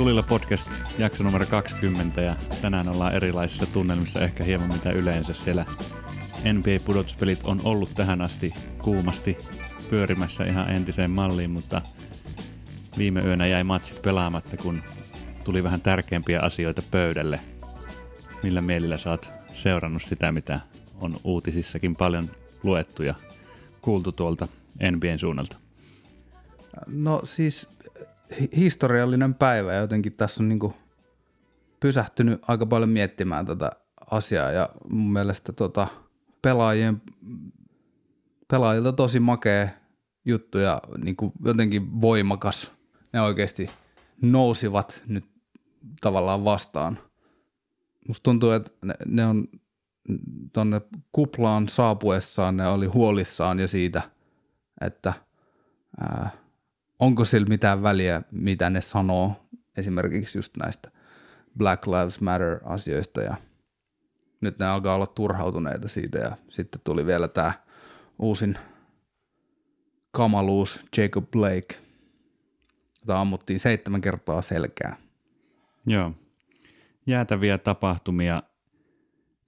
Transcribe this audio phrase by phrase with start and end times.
[0.00, 5.66] Tulilla podcast, jakso numero 20 ja tänään ollaan erilaisissa tunnelmissa ehkä hieman mitä yleensä siellä
[6.44, 9.36] NBA-pudotuspelit on ollut tähän asti kuumasti
[9.90, 11.82] pyörimässä ihan entiseen malliin, mutta
[12.98, 14.82] viime yönä jäi matsit pelaamatta, kun
[15.44, 17.40] tuli vähän tärkeämpiä asioita pöydälle.
[18.42, 20.60] Millä mielillä sä oot seurannut sitä, mitä
[21.00, 22.30] on uutisissakin paljon
[22.62, 23.14] luettu ja
[23.82, 24.48] kuultu tuolta
[24.90, 25.56] NBAn suunnalta?
[26.86, 27.66] No siis
[28.56, 30.74] historiallinen päivä ja jotenkin tässä on niin
[31.80, 33.70] pysähtynyt aika paljon miettimään tätä
[34.10, 35.88] asiaa ja mun mielestä tota,
[36.42, 37.02] pelaajien,
[38.50, 39.68] pelaajilta tosi makea
[40.24, 42.72] juttu ja niin jotenkin voimakas.
[43.12, 43.70] Ne oikeasti
[44.22, 45.24] nousivat nyt
[46.00, 46.98] tavallaan vastaan.
[48.08, 49.48] Musta tuntuu, että ne, ne on
[50.52, 50.80] tuonne
[51.12, 54.02] kuplaan saapuessaan ne oli huolissaan ja siitä,
[54.80, 55.12] että
[56.00, 56.30] ää,
[57.00, 60.90] onko sillä mitään väliä, mitä ne sanoo esimerkiksi just näistä
[61.58, 63.34] Black Lives Matter-asioista ja
[64.40, 67.52] nyt ne alkaa olla turhautuneita siitä ja sitten tuli vielä tämä
[68.18, 68.58] uusin
[70.10, 71.76] kamaluus Jacob Blake,
[73.00, 74.96] jota ammuttiin seitsemän kertaa selkää.
[75.86, 76.12] Joo,
[77.06, 78.42] jäätäviä tapahtumia.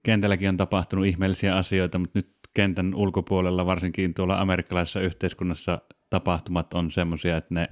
[0.02, 5.80] Kentälläkin on tapahtunut ihmeellisiä asioita, mutta nyt kentän ulkopuolella, varsinkin tuolla amerikkalaisessa yhteiskunnassa
[6.12, 7.68] tapahtumat on semmoisia, että ne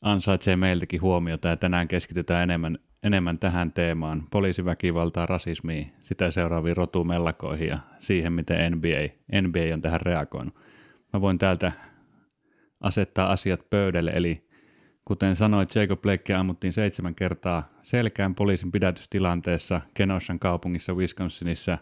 [0.00, 7.68] ansaitsee meiltäkin huomiota ja tänään keskitytään enemmän, enemmän tähän teemaan, poliisiväkivaltaa, rasismiin, sitä seuraaviin rotumellakoihin
[7.68, 10.54] ja siihen, miten NBA, NBA on tähän reagoinut.
[11.12, 11.72] Mä voin täältä
[12.80, 14.48] asettaa asiat pöydälle, eli
[15.04, 21.78] kuten sanoit, Jacob Blake ammuttiin seitsemän kertaa selkään poliisin pidätystilanteessa Kenoshan kaupungissa Wisconsinissa,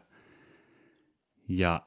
[1.49, 1.83] ja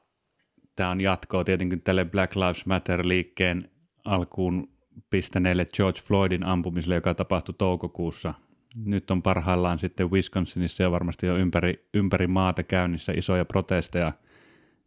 [0.75, 3.74] tämä on jatkoa tietenkin tälle Black Lives Matter-liikkeen
[4.05, 4.69] alkuun
[5.09, 8.33] pistäneelle George Floydin ampumiselle, joka tapahtui toukokuussa.
[8.75, 14.13] Nyt on parhaillaan sitten Wisconsinissa ja varmasti jo ympäri, ympäri maata käynnissä isoja protesteja.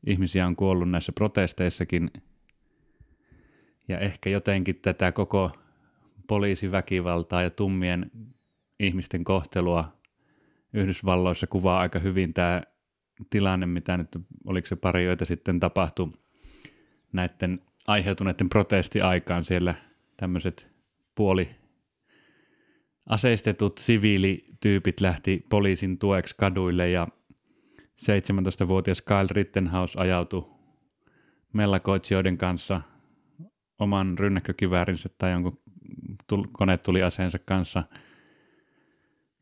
[0.07, 2.11] Ihmisiä on kuollut näissä protesteissakin.
[3.89, 5.51] Ja ehkä jotenkin tätä koko
[6.27, 8.11] poliisiväkivaltaa ja tummien
[8.81, 9.99] ihmisten kohtelua
[10.73, 12.63] Yhdysvalloissa kuvaa aika hyvin tämä
[13.31, 14.09] tilanne, mitä nyt,
[14.45, 16.13] oliko se pari joita sitten tapahtui
[17.13, 19.75] näiden aiheutuneiden protestiaikaan siellä
[20.17, 20.71] tämmöiset
[21.15, 21.51] puoli
[23.09, 27.09] aseistetut siviilityypit lähti poliisin tueksi kaduille ja
[28.03, 30.51] 17-vuotias Kyle Rittenhouse ajautui
[31.53, 32.81] mellakoitsijoiden kanssa
[33.79, 35.61] oman rynnäkkökiväärinsä tai jonkun
[36.53, 37.85] kone tuli aseensa kanssa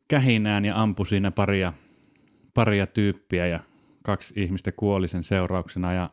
[0.08, 1.72] kähinään ja ampui siinä paria,
[2.54, 3.60] paria tyyppiä ja
[4.02, 6.10] kaksi ihmistä kuoli sen seurauksena ja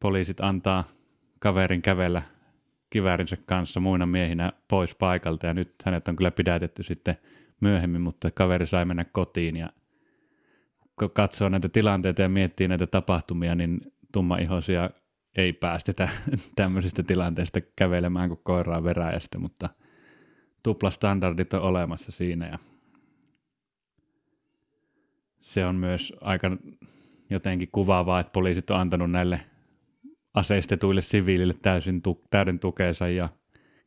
[0.00, 0.84] poliisit antaa
[1.42, 2.22] kaverin kävellä
[2.90, 5.46] kiväärinsä kanssa muina miehinä pois paikalta.
[5.46, 7.16] Ja nyt hänet on kyllä pidätetty sitten
[7.60, 9.56] myöhemmin, mutta kaveri sai mennä kotiin.
[9.56, 9.68] Ja
[10.98, 14.90] kun katsoo näitä tilanteita ja miettii näitä tapahtumia, niin tummaihoisia
[15.36, 16.08] ei päästetä
[16.56, 19.68] tämmöisistä tilanteista kävelemään kuin koiraa veräjästä, mutta
[20.62, 22.46] tuplastandardit on olemassa siinä.
[22.46, 22.58] Ja
[25.38, 26.56] se on myös aika
[27.30, 29.40] jotenkin kuvaavaa, että poliisit on antanut näille
[30.34, 33.28] aseistetuille siviilille täysin tu- täyden tukeensa ja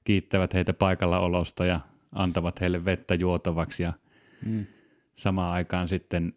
[0.04, 1.80] kiittävät heitä paikalla olosta ja
[2.12, 3.94] antavat heille vettä juotavaksi ja
[4.46, 4.66] mm.
[5.16, 6.34] samaan aikaan sitten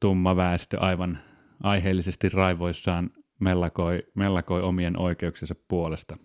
[0.00, 1.18] tumma väestö aivan
[1.62, 6.16] aiheellisesti raivoissaan mellakoi, mellakoi omien oikeuksensa puolesta.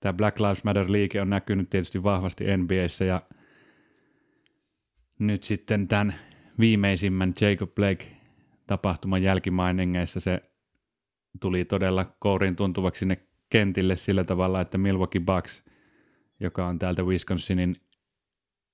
[0.00, 3.22] Tämä Black Lives Matter-liike on näkynyt tietysti vahvasti NBAssä ja
[5.18, 6.14] nyt sitten tämän
[6.58, 8.06] viimeisimmän Jacob Blake
[8.66, 10.42] tapahtuman jälkimainingeissa se
[11.40, 13.18] tuli todella kourin tuntuvaksi sinne
[13.50, 15.64] kentille sillä tavalla, että Milwaukee Bucks,
[16.40, 17.76] joka on täältä Wisconsinin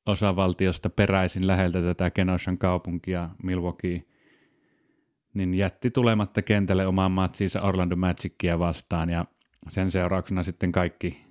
[0.07, 4.03] osavaltiosta peräisin läheltä tätä Kenoshan kaupunkia Milwaukee,
[5.35, 9.25] niin jätti tulematta kentälle omaan matsiinsa Orlando Magicia vastaan ja
[9.69, 11.25] sen seurauksena sitten kaikki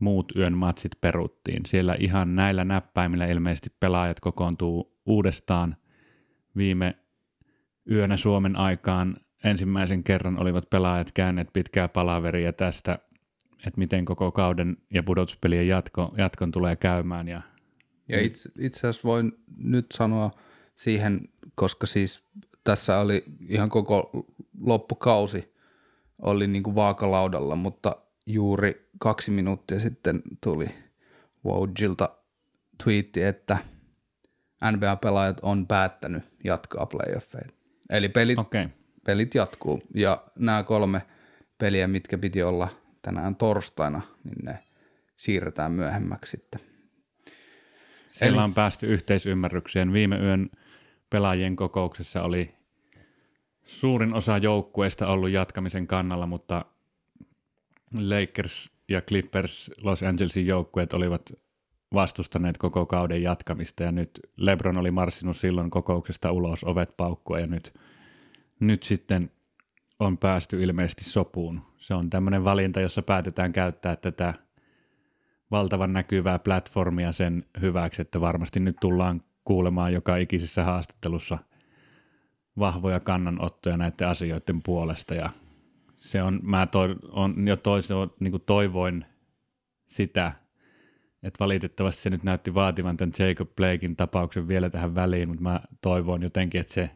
[0.00, 1.62] muut yön matsit peruttiin.
[1.66, 5.76] Siellä ihan näillä näppäimillä ilmeisesti pelaajat kokoontuu uudestaan
[6.56, 6.98] viime
[7.90, 12.98] yönä Suomen aikaan ensimmäisen kerran olivat pelaajat käyneet pitkää palaveria tästä,
[13.66, 17.28] että miten koko kauden ja pudotuspelien jatko, jatkon tulee käymään.
[17.28, 17.42] Ja,
[18.08, 19.32] ja itse, itse asiassa voin
[19.64, 20.30] nyt sanoa
[20.76, 21.20] siihen,
[21.54, 22.24] koska siis
[22.64, 24.26] tässä oli ihan koko
[24.60, 25.54] loppukausi
[26.22, 27.96] oli niin kuin vaakalaudalla, mutta
[28.26, 30.68] juuri kaksi minuuttia sitten tuli
[31.44, 32.08] Wojilta
[32.84, 33.58] twiitti, että
[34.72, 37.54] NBA-pelaajat on päättänyt jatkaa playoffeita.
[37.90, 38.68] Eli pelit, okay
[39.04, 39.82] pelit jatkuu.
[39.94, 41.02] Ja nämä kolme
[41.58, 42.68] peliä, mitkä piti olla
[43.02, 44.58] tänään torstaina, niin ne
[45.16, 46.60] siirretään myöhemmäksi sitten.
[48.08, 49.92] Siellä Eli- on päästy yhteisymmärrykseen.
[49.92, 50.50] Viime yön
[51.10, 52.54] pelaajien kokouksessa oli
[53.64, 56.64] suurin osa joukkueista ollut jatkamisen kannalla, mutta
[57.94, 61.32] Lakers ja Clippers Los Angelesin joukkueet olivat
[61.94, 67.46] vastustaneet koko kauden jatkamista ja nyt LeBron oli marssinut silloin kokouksesta ulos ovet paukkua ja
[67.46, 67.74] nyt,
[68.60, 69.30] nyt sitten
[69.98, 71.60] on päästy ilmeisesti sopuun.
[71.76, 74.34] Se on tämmöinen valinta, jossa päätetään käyttää tätä
[75.50, 81.38] valtavan näkyvää platformia sen hyväksi, että varmasti nyt tullaan kuulemaan joka ikisessä haastattelussa
[82.58, 85.30] vahvoja kannanottoja näiden asioiden puolesta ja
[85.96, 89.04] se on, mä toi, on jo toiso, niin toivoin
[89.86, 90.32] sitä,
[91.22, 95.60] että valitettavasti se nyt näytti vaativan tämän Jacob Blakein tapauksen vielä tähän väliin, mutta mä
[95.80, 96.90] toivoin jotenkin, että se,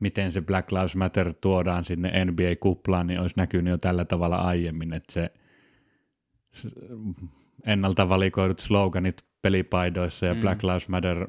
[0.00, 4.92] miten se Black Lives Matter tuodaan sinne NBA-kuplaan, niin olisi näkynyt jo tällä tavalla aiemmin,
[4.92, 5.30] että se
[7.66, 10.40] ennalta valikoidut sloganit pelipaidoissa ja Mm.
[10.40, 11.26] Black Lives Matter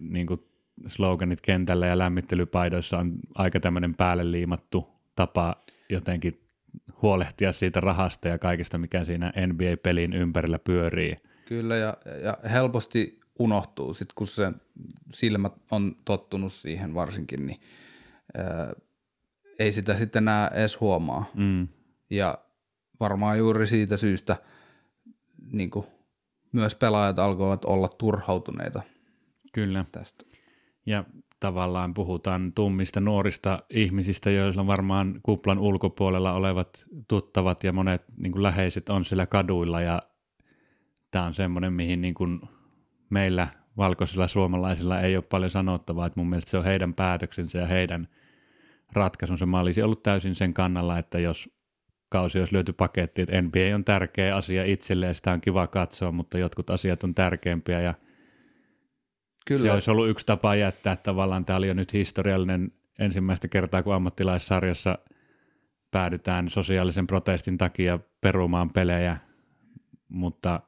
[0.00, 0.40] niin kuin
[0.86, 5.56] sloganit kentällä ja lämmittelypaidoissa on aika tämmöinen päälle liimattu tapa
[5.90, 6.40] jotenkin
[7.02, 11.16] huolehtia siitä rahasta ja kaikesta, mikä siinä NBA-pelin ympärillä pyörii.
[11.44, 14.52] Kyllä, ja, ja helposti unohtuu, sit kun se
[15.12, 17.60] silmät on tottunut siihen varsinkin, niin
[19.58, 21.24] ei sitä sitten enää edes huomaa.
[21.34, 21.68] Mm.
[22.10, 22.38] Ja
[23.00, 24.36] varmaan juuri siitä syystä
[25.52, 25.86] niin kuin,
[26.52, 28.82] myös pelaajat alkoivat olla turhautuneita
[29.52, 29.84] Kyllä.
[29.92, 30.24] tästä.
[30.86, 31.04] Ja
[31.40, 38.42] tavallaan puhutaan tummista nuorista ihmisistä, joilla varmaan kuplan ulkopuolella olevat tuttavat ja monet niin kuin
[38.42, 40.02] läheiset on siellä kaduilla ja
[41.10, 42.40] tämä on semmoinen, mihin niin kuin
[43.10, 47.66] meillä valkoisilla suomalaisilla ei ole paljon sanottavaa, että mun mielestä se on heidän päätöksensä ja
[47.66, 48.08] heidän
[48.92, 49.46] ratkaisunsa.
[49.46, 51.50] Mä olisin ollut täysin sen kannalla, että jos
[52.08, 56.38] kausi olisi lyöty pakettiin, että NBA on tärkeä asia itselleen, sitä on kiva katsoa, mutta
[56.38, 57.94] jotkut asiat on tärkeämpiä ja
[59.46, 59.62] Kyllä.
[59.62, 63.94] se olisi ollut yksi tapa jättää tavallaan, tämä oli jo nyt historiallinen ensimmäistä kertaa, kun
[63.94, 64.98] ammattilaissarjassa
[65.90, 69.16] päädytään sosiaalisen protestin takia perumaan pelejä,
[70.08, 70.60] mutta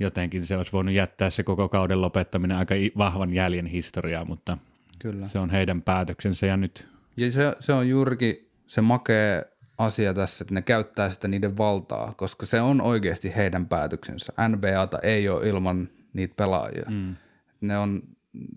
[0.00, 4.58] jotenkin se olisi voinut jättää se koko kauden lopettaminen aika vahvan jäljen historiaa, mutta
[4.98, 5.28] Kyllä.
[5.28, 9.42] se on heidän päätöksensä ja nyt Ja se, se on juurikin se makea
[9.78, 14.32] asia tässä, että ne käyttää sitä niiden valtaa, koska se on oikeasti heidän päätöksensä.
[14.48, 16.86] NBAta ei ole ilman niitä pelaajia.
[16.90, 17.16] Mm.
[17.60, 18.02] Ne on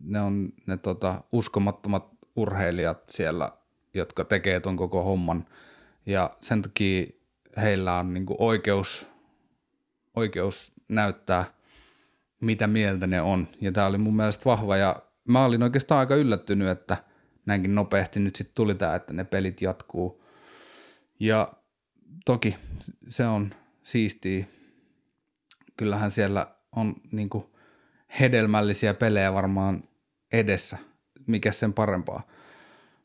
[0.03, 3.49] ne, on, ne tota, uskomattomat urheilijat siellä,
[3.93, 5.45] jotka tekee ton koko homman.
[6.05, 7.07] Ja sen takia
[7.57, 9.07] heillä on niinku oikeus,
[10.15, 11.45] oikeus näyttää,
[12.41, 13.47] mitä mieltä ne on.
[13.61, 14.95] Ja tämä oli mun mielestä vahva ja
[15.31, 16.97] mä olin oikeastaan aika yllättynyt, että
[17.45, 20.23] näinkin nopeasti nyt sitten tuli tämä, että ne pelit jatkuu.
[21.19, 21.53] Ja
[22.25, 22.55] toki
[23.07, 24.45] se on siistiä.
[25.77, 27.55] Kyllähän siellä on niinku
[28.19, 29.83] hedelmällisiä pelejä varmaan
[30.31, 30.77] edessä,
[31.27, 32.27] mikä sen parempaa.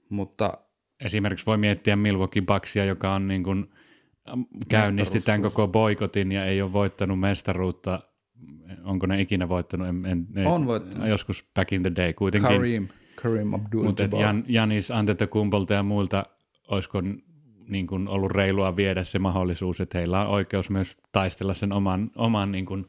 [0.09, 0.59] Mutta
[1.01, 3.73] esimerkiksi voi miettiä Milwaukee Bucksia, joka on niin kuin,
[4.29, 8.03] äm, käynnisti tämän koko boikotin ja ei ole voittanut mestaruutta.
[8.85, 9.89] Onko ne ikinä voittanut?
[9.89, 11.09] En, en, en, On voittanut.
[11.09, 12.51] Joskus back in the day kuitenkin.
[12.51, 12.89] Kareem,
[13.23, 16.27] Kareem Abdul Mutta Jan, Janis Antetokumpolta ja muilta
[16.69, 17.03] olisiko
[17.69, 22.11] niin kuin ollut reilua viedä se mahdollisuus, että heillä on oikeus myös taistella sen oman,
[22.17, 22.87] oman niin kuin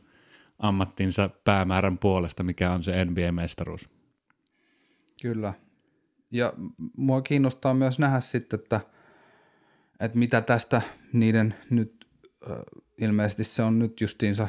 [0.60, 3.90] ammattinsa päämäärän puolesta, mikä on se NBA-mestaruus.
[5.22, 5.54] Kyllä.
[6.32, 6.54] Ja
[6.98, 8.82] mua kiinnostaa myös nähdä sitten, että,
[10.00, 10.82] että mitä tästä
[11.14, 12.08] niiden nyt,
[12.52, 12.58] äh,
[12.98, 14.48] ilmeisesti se on nyt justiinsa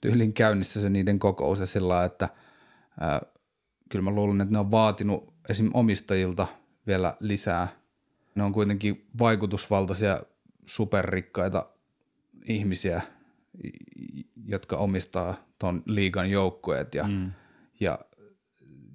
[0.00, 2.28] tyylin käynnissä se niiden kokous ja sillä lailla, että
[3.02, 3.20] äh,
[3.88, 5.70] kyllä mä luulen, että ne on vaatinut esim.
[5.74, 6.46] omistajilta
[6.86, 7.68] vielä lisää.
[8.34, 10.20] Ne on kuitenkin vaikutusvaltaisia
[10.66, 11.66] superrikkaita
[12.44, 13.02] ihmisiä,
[14.44, 17.30] jotka omistaa ton liigan joukkueet ja, mm.
[17.80, 17.98] ja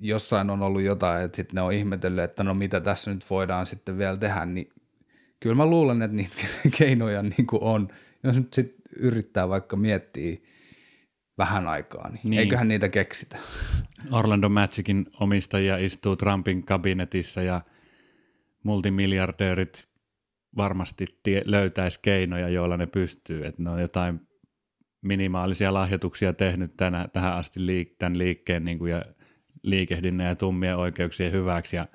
[0.02, 3.66] jossain on ollut jotain, että sitten ne on ihmetellyt, että no mitä tässä nyt voidaan
[3.66, 4.70] sitten vielä tehdä, niin
[5.40, 6.36] kyllä mä luulen, että niitä
[6.78, 7.88] keinoja niin kuin on.
[8.24, 10.38] Jos nyt sitten yrittää vaikka miettiä
[11.38, 12.40] vähän aikaa, niin, Niin.
[12.40, 13.38] eiköhän niitä keksitä.
[14.12, 17.62] Orlando Magicin omistajia istuu Trumpin kabinetissa ja
[18.64, 19.88] multimiljardöörit
[20.58, 23.46] varmasti tie, löytäisi keinoja, joilla ne pystyy.
[23.46, 24.20] Että ne on jotain
[25.02, 29.06] minimaalisia lahjoituksia tehnyt tänä, tähän asti liik, tämän liikkeen niin kuin, ja
[29.64, 31.88] liikehdinnän ja tummien oikeuksien hyväksi ja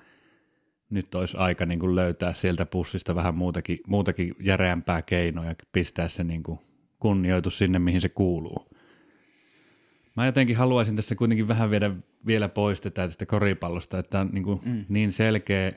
[0.90, 6.09] nyt olisi aika niin kuin löytää sieltä pussista vähän muutakin, muutakin järeämpää keinoa ja pistää
[6.09, 6.59] se niin kuin
[6.99, 8.70] kunnioitus sinne, mihin se kuuluu.
[10.21, 11.91] Mä jotenkin haluaisin tässä kuitenkin vähän viedä
[12.27, 14.85] vielä pois tätä tästä koripallosta, että on niin, kuin mm.
[14.89, 15.73] niin selkeä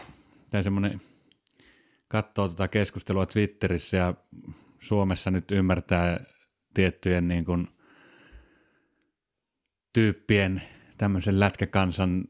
[0.49, 1.01] tai semmoinen,
[2.07, 4.13] katsoo tätä keskustelua Twitterissä ja
[4.79, 6.19] Suomessa nyt ymmärtää
[6.73, 7.67] tiettyjen niin kuin
[9.93, 10.61] tyyppien
[10.97, 12.25] tämmöisen lätkäkansan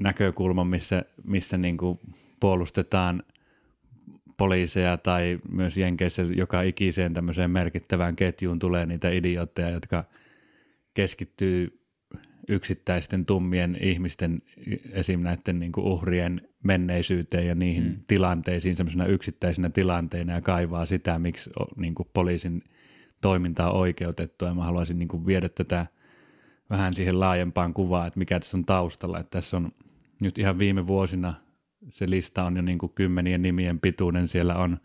[0.00, 1.98] näkökulman, missä, missä niin kuin
[2.40, 3.22] puolustetaan
[4.36, 10.04] poliiseja tai myös Jenkeissä joka ikiseen tämmöiseen merkittävään ketjuun tulee niitä idiootteja, jotka
[10.94, 11.78] keskittyy
[12.48, 14.42] yksittäisten tummien ihmisten,
[14.92, 15.20] esim.
[15.20, 17.96] näiden niin kuin uhrien menneisyyteen ja niihin mm.
[18.06, 22.62] tilanteisiin semmoisena yksittäisenä tilanteina ja kaivaa sitä, miksi niin kuin poliisin
[23.20, 24.48] toiminta on oikeutettua.
[24.48, 25.86] Ja mä haluaisin niin kuin viedä tätä
[26.70, 29.18] vähän siihen laajempaan kuvaan, että mikä tässä on taustalla.
[29.18, 29.72] Että tässä on
[30.20, 31.34] nyt ihan viime vuosina
[31.90, 34.28] se lista on jo niin kuin kymmenien nimien pituinen.
[34.28, 34.78] Siellä on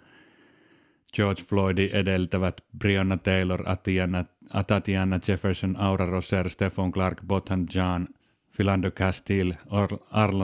[1.15, 4.25] George Floydin edeltävät Brianna Taylor, Atiana,
[4.57, 8.07] Atatiana Jefferson, Aura Roser, Stephen Clark, Bothan John,
[8.55, 9.99] Philando Castile, Or-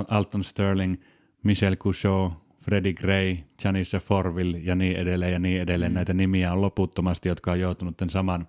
[0.08, 0.96] Alton Sterling,
[1.44, 5.92] Michelle Couchot, Freddie Gray, Janissa Forville ja niin edelleen ja niin edelleen.
[5.92, 5.94] Mm.
[5.94, 8.48] Näitä nimiä on loputtomasti, jotka on joutunut tämän saman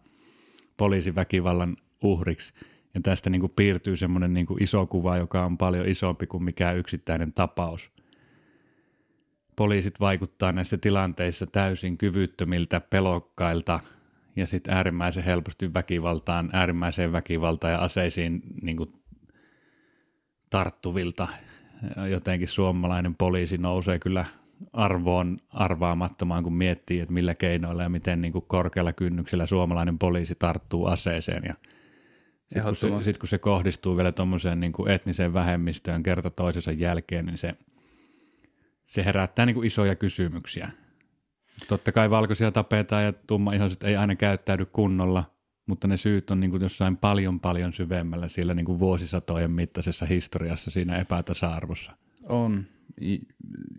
[0.76, 2.54] poliisiväkivallan uhriksi.
[2.94, 6.44] Ja tästä niin kuin piirtyy semmoinen niin kuin iso kuva, joka on paljon isompi kuin
[6.44, 7.90] mikään yksittäinen tapaus.
[9.56, 13.80] Poliisit vaikuttaa näissä tilanteissa täysin kyvyttömiltä, pelokkailta
[14.36, 18.92] ja sitten äärimmäisen helposti väkivaltaan, äärimmäiseen väkivaltaan ja aseisiin niin kuin
[20.50, 21.28] tarttuvilta.
[22.10, 24.24] Jotenkin suomalainen poliisi nousee kyllä
[24.72, 30.34] arvoon arvaamattomaan, kun miettii, että millä keinoilla ja miten niin kuin korkealla kynnyksellä suomalainen poliisi
[30.34, 31.54] tarttuu aseeseen ja–
[32.54, 36.72] sitten kun, se, sit kun se kohdistuu vielä tuommoiseen niin kuin etniseen vähemmistöön kerta toisensa
[36.72, 37.54] jälkeen, niin se,
[38.84, 40.70] se herättää niin kuin isoja kysymyksiä.
[41.68, 45.24] Totta kai valkoisia tapetaan ja tummaihoiset ei aina käyttäydy kunnolla,
[45.66, 50.06] mutta ne syyt on niin kuin jossain paljon paljon syvemmällä siellä niin kuin vuosisatojen mittaisessa
[50.06, 51.92] historiassa siinä epätasa-arvossa.
[52.28, 52.64] On,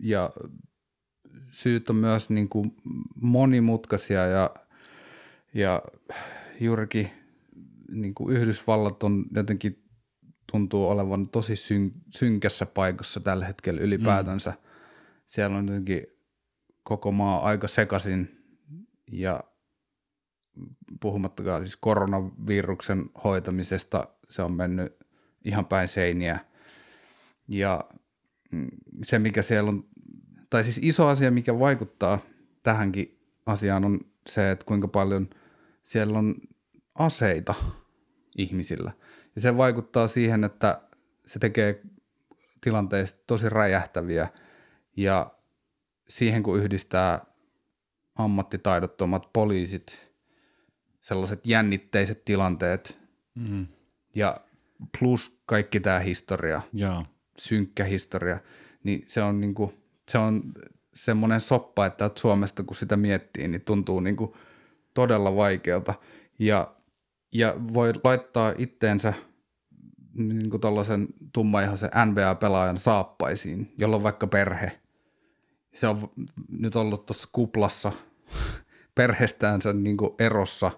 [0.00, 0.30] ja
[1.50, 2.76] syyt on myös niin kuin
[3.22, 4.50] monimutkaisia ja,
[5.54, 5.82] ja
[6.60, 7.10] juurikin–
[7.90, 9.82] niin kuin Yhdysvallat on jotenkin
[10.52, 14.50] tuntuu olevan tosi syn, synkässä paikassa tällä hetkellä ylipäätänsä.
[14.50, 14.56] Mm.
[15.26, 16.06] Siellä on jotenkin
[16.86, 18.44] koko maa aika sekaisin
[19.12, 19.40] ja
[21.00, 24.96] puhumattakaan siis koronaviruksen hoitamisesta, se on mennyt
[25.44, 26.38] ihan päin seiniä.
[27.48, 27.84] Ja
[28.52, 28.68] mm,
[29.04, 29.84] se, mikä siellä on,
[30.50, 32.18] tai siis iso asia, mikä vaikuttaa
[32.62, 35.30] tähänkin asiaan on se, että kuinka paljon
[35.84, 36.34] siellä on
[36.94, 37.54] aseita
[38.38, 38.92] ihmisillä.
[39.34, 40.80] Ja se vaikuttaa siihen, että
[41.26, 41.82] se tekee
[42.60, 44.28] tilanteista tosi räjähtäviä
[44.96, 45.35] ja
[46.08, 47.26] siihen kun yhdistää
[48.14, 50.12] ammattitaidottomat poliisit,
[51.00, 52.98] sellaiset jännitteiset tilanteet
[53.34, 53.66] mm.
[54.14, 54.40] ja
[54.98, 57.04] plus kaikki tämä historia, ja.
[57.38, 58.38] synkkä historia,
[58.84, 59.74] niin se on, niinku,
[60.08, 60.42] se on
[60.94, 64.36] semmoinen soppa, että Suomesta kun sitä miettii, niin tuntuu niinku
[64.94, 65.94] todella vaikealta.
[66.38, 66.76] Ja
[67.32, 69.14] ja voi laittaa itteensä
[70.14, 74.80] niin kuin tuollaisen tummaihoisen NBA-pelaajan saappaisiin, jolla on vaikka perhe.
[75.76, 76.10] Se on
[76.58, 77.92] nyt ollut tuossa kuplassa
[78.94, 80.70] perheestäänsä niin erossa,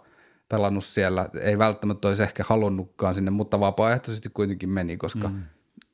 [0.49, 1.28] pelannut siellä.
[1.40, 5.43] Ei välttämättä olisi ehkä halunnutkaan sinne, mutta vapaaehtoisesti kuitenkin meni, koska mm.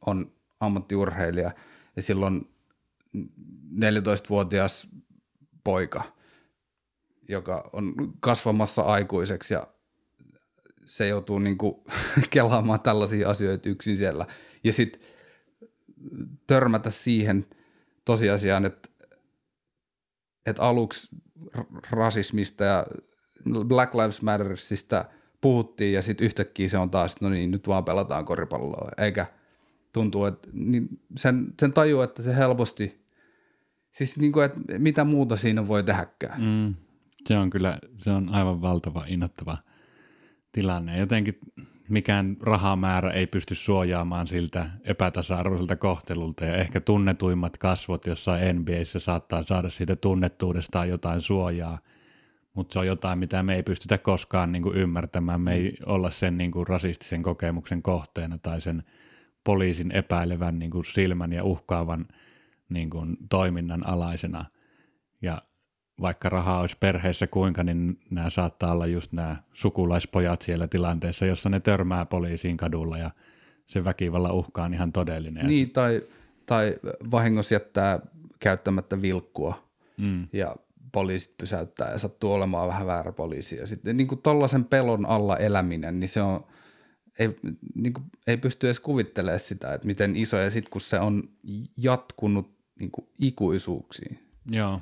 [0.07, 1.51] on ammattiurheilija.
[1.97, 2.49] Ja silloin
[3.75, 4.89] 14-vuotias
[5.65, 6.03] poika,
[7.29, 9.67] joka on kasvamassa aikuiseksi ja
[10.85, 11.75] se joutuu niin kuin
[12.31, 14.27] kelaamaan tällaisia asioita yksin siellä.
[14.65, 15.01] Ja sitten
[16.47, 17.47] törmätä siihen
[18.05, 18.89] tosiasiaan, että,
[20.47, 21.09] että aluksi
[21.91, 22.87] rasismista ja
[23.65, 25.05] Black Lives Mattersista
[25.41, 28.89] puhuttiin ja sitten yhtäkkiä se on taas, no niin, nyt vaan pelataan koripalloa.
[28.99, 29.27] Eikä
[29.93, 33.07] tuntuu, että niin sen, sen tajuu, että se helposti,
[33.93, 36.43] siis niin kuin, että mitä muuta siinä voi tehdäkään.
[36.43, 36.75] Mm,
[37.27, 39.59] se on kyllä, se on aivan valtava, innoittava–
[40.55, 40.99] tilanne.
[40.99, 41.39] Jotenkin
[41.89, 49.43] mikään rahamäärä ei pysty suojaamaan siltä epätasa-arvoiselta kohtelulta ja ehkä tunnetuimmat kasvot jossain NBAissä saattaa
[49.43, 51.79] saada siitä tunnettuudestaan jotain suojaa,
[52.55, 55.41] mutta se on jotain, mitä me ei pystytä koskaan niin kuin ymmärtämään.
[55.41, 58.83] Me ei olla sen niin kuin rasistisen kokemuksen kohteena tai sen
[59.45, 62.09] poliisin epäilevän niin kuin silmän ja uhkaavan
[62.69, 64.45] niin kuin toiminnan alaisena.
[66.01, 71.49] Vaikka rahaa olisi perheessä kuinka, niin nämä saattaa olla just nämä sukulaispojat siellä tilanteessa, jossa
[71.49, 73.11] ne törmää poliisiin kadulla ja
[73.67, 75.47] se väkivalla uhka on ihan todellinen.
[75.47, 76.03] Niin, tai,
[76.47, 76.75] tai
[77.11, 78.01] vahingossa jättää
[78.41, 80.29] käyttämättä vilkkua mm.
[80.33, 80.57] ja
[80.93, 83.57] poliisit pysäyttää ja sattuu olemaan vähän väärä poliisi.
[83.57, 86.45] Ja sitten niin kuin tollaisen pelon alla eläminen, niin se on,
[87.19, 87.37] ei,
[87.75, 91.23] niin kuin, ei pysty edes kuvittelemaan sitä, että miten iso, ja sitten kun se on
[91.77, 94.19] jatkunut niin kuin ikuisuuksiin.
[94.51, 94.81] Joo,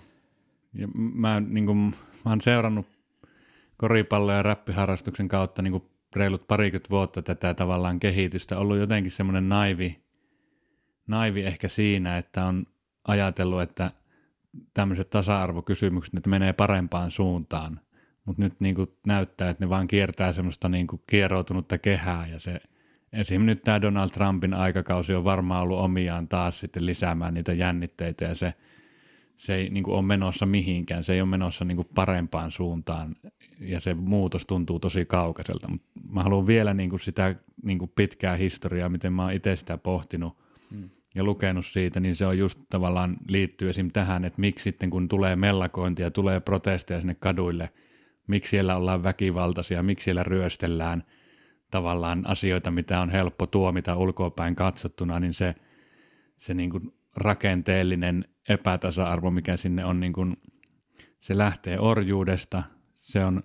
[0.74, 2.86] ja mä, niin kuin, mä oon seurannut
[3.76, 5.84] koripallo- ja räppiharrastuksen kautta niin kuin
[6.16, 10.02] reilut parikymmentä vuotta tätä tavallaan kehitystä, ollut jotenkin semmoinen naivi,
[11.06, 12.66] naivi ehkä siinä, että on
[13.08, 13.90] ajatellut, että
[14.74, 17.80] tämmöiset tasa-arvokysymykset, että menee parempaan suuntaan,
[18.24, 22.40] mutta nyt niin kuin näyttää, että ne vaan kiertää semmoista niin kuin kieroutunutta kehää ja
[22.40, 22.60] se
[23.12, 28.24] Esimerkiksi nyt tämä Donald Trumpin aikakausi on varmaan ollut omiaan taas sitten lisäämään niitä jännitteitä
[28.24, 28.54] ja se,
[29.42, 33.16] se ei niin kuin ole menossa mihinkään, se ei ole menossa niin kuin parempaan suuntaan
[33.60, 37.92] ja se muutos tuntuu tosi kaukaiselta, mutta mä haluan vielä niin kuin sitä niin kuin
[37.96, 40.36] pitkää historiaa, miten mä oon itse sitä pohtinut
[40.70, 40.88] hmm.
[41.14, 43.90] ja lukenut siitä, niin se on just tavallaan liittyy esim.
[43.90, 47.70] tähän, että miksi sitten kun tulee mellakointia, tulee protesteja sinne kaduille,
[48.26, 51.04] miksi siellä ollaan väkivaltaisia, miksi siellä ryöstellään–
[51.72, 55.54] tavallaan asioita, mitä on helppo tuomita ulkoapäin katsottuna, niin se,
[56.38, 60.36] se niin kuin rakenteellinen epätasa-arvo, mikä sinne on, niin kuin,
[61.20, 62.62] se lähtee orjuudesta,
[62.94, 63.42] se on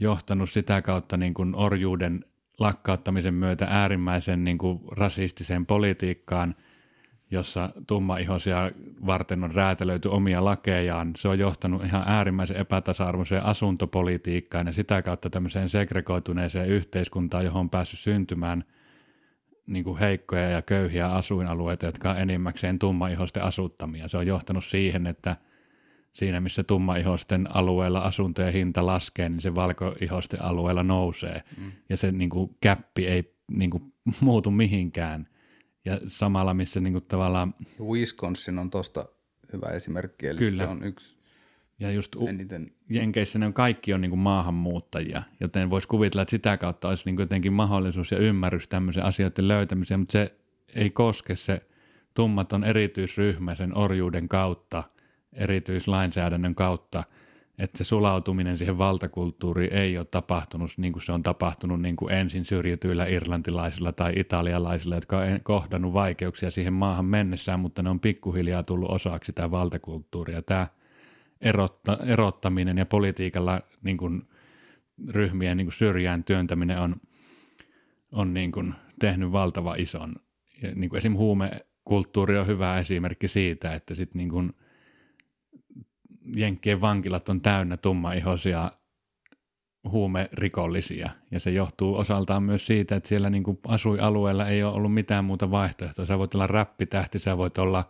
[0.00, 2.24] johtanut sitä kautta niin kuin orjuuden
[2.58, 6.54] lakkauttamisen myötä äärimmäisen niin kuin rasistiseen politiikkaan–
[7.30, 8.70] jossa tummaihoisia
[9.06, 11.12] varten on räätälöity omia lakejaan.
[11.16, 17.70] Se on johtanut ihan äärimmäisen epätasa-arvoiseen asuntopolitiikkaan ja sitä kautta tämmöiseen segregoituneeseen yhteiskuntaan, johon on
[17.70, 18.64] päässyt syntymään
[19.70, 24.08] niin kuin heikkoja ja köyhiä asuinalueita, jotka on enimmäkseen tummaihoisten asuttamia.
[24.08, 25.36] Se on johtanut siihen, että
[26.12, 31.42] siinä missä tummaihoisten alueella asuntojen hinta laskee, niin se valkoihoisten alueella nousee.
[31.56, 31.72] Mm.
[31.88, 35.26] Ja se niin kuin, käppi ei niin kuin, muutu mihinkään–
[35.84, 37.54] ja samalla missä niin kuin tavallaan...
[37.80, 39.04] Wisconsin on tuosta
[39.52, 40.64] hyvä esimerkki, eli Kyllä.
[40.64, 41.16] se on yksi
[41.80, 42.72] ja just u- eniten...
[42.90, 47.04] Jenkeissä ne on kaikki on niin kuin maahanmuuttajia, joten voisi kuvitella, että sitä kautta olisi
[47.04, 50.34] niin kuin jotenkin mahdollisuus ja ymmärrys tämmöisen asioiden löytämiseen, mutta se
[50.74, 51.62] ei koske se
[52.14, 54.84] tummaton erityisryhmä sen orjuuden kautta,
[55.32, 57.04] erityislainsäädännön kautta–
[57.60, 62.12] että se sulautuminen siihen valtakulttuuriin ei ole tapahtunut niin kuin se on tapahtunut niin kuin
[62.12, 68.00] ensin syrjityillä irlantilaisilla tai italialaisilla, jotka on kohdannut vaikeuksia siihen maahan mennessään, mutta ne on
[68.00, 70.42] pikkuhiljaa tullut osaksi sitä valtakulttuuria.
[70.42, 70.66] Tämä
[71.40, 74.28] erotta, erottaminen ja politiikalla niin kuin
[75.08, 76.96] ryhmien niin kuin syrjään työntäminen on,
[78.12, 80.14] on niin kuin tehnyt valtava ison.
[80.62, 81.14] Ja niin kuin esim.
[81.14, 84.52] huumekulttuuri on hyvä esimerkki siitä, että sitten niin kuin–
[86.36, 88.72] Jenkkien vankilat on täynnä tummaihoisia
[89.90, 91.10] huumerikollisia.
[91.30, 95.50] Ja se johtuu osaltaan myös siitä, että siellä niin asuinalueella ei ole ollut mitään muuta
[95.50, 96.06] vaihtoehtoa.
[96.06, 97.88] Sä voit olla räppitähti, sä voit olla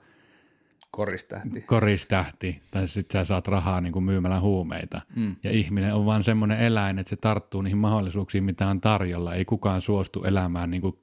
[0.90, 5.00] koristähti, koristähti tai sitten sä saat rahaa niin kuin myymällä huumeita.
[5.16, 5.36] Mm.
[5.42, 9.34] Ja ihminen on vaan semmoinen eläin, että se tarttuu niihin mahdollisuuksiin, mitä on tarjolla.
[9.34, 10.98] Ei kukaan suostu elämään niin kuin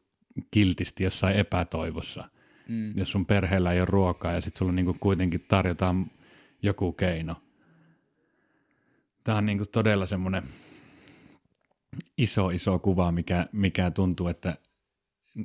[0.52, 2.30] kiltisti jossain epätoivossa.
[2.70, 2.98] Mm.
[2.98, 6.06] Jos sun perheellä ei ole ruokaa ja sitten sulla niin kuin kuitenkin tarjotaan
[6.62, 7.36] joku keino.
[9.24, 10.44] Tämä on niin kuin todella semmoinen
[12.18, 14.58] iso, iso kuva, mikä, mikä tuntuu, että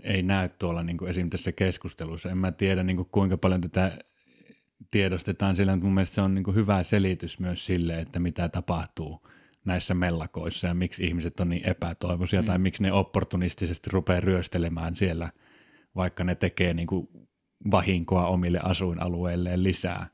[0.02, 1.31] ei näy tuolla niin kuin esim.
[1.31, 2.31] tässä keskustelussa.
[2.31, 3.98] En mä tiedä niin kuin kuinka paljon tätä
[4.90, 9.29] tiedostetaan sillä, mutta mun mielestä se on niin hyvä selitys myös sille, että mitä tapahtuu
[9.64, 12.47] näissä mellakoissa ja miksi ihmiset on niin epätoivoisia mm.
[12.47, 15.33] tai miksi ne opportunistisesti rupeaa ryöstelemään siellä,
[15.97, 17.09] vaikka ne tekee niin kuin
[17.71, 20.07] vahinkoa omille asuinalueilleen lisää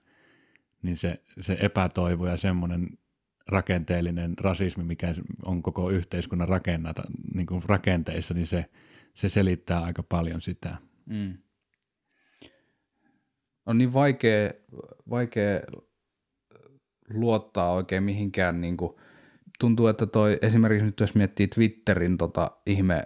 [0.82, 2.98] niin se, se epätoivo ja semmoinen
[3.48, 7.02] rakenteellinen rasismi, mikä on koko yhteiskunnan rakennata,
[7.34, 8.64] niin kuin rakenteissa, niin se,
[9.14, 10.76] se selittää aika paljon sitä.
[11.06, 11.38] Mm.
[13.68, 14.50] On niin vaikea,
[15.10, 15.60] vaikea
[17.10, 18.60] luottaa oikein mihinkään.
[18.60, 18.92] Niin kuin,
[19.58, 23.02] tuntuu, että toi esimerkiksi nyt jos miettii Twitterin tota ihme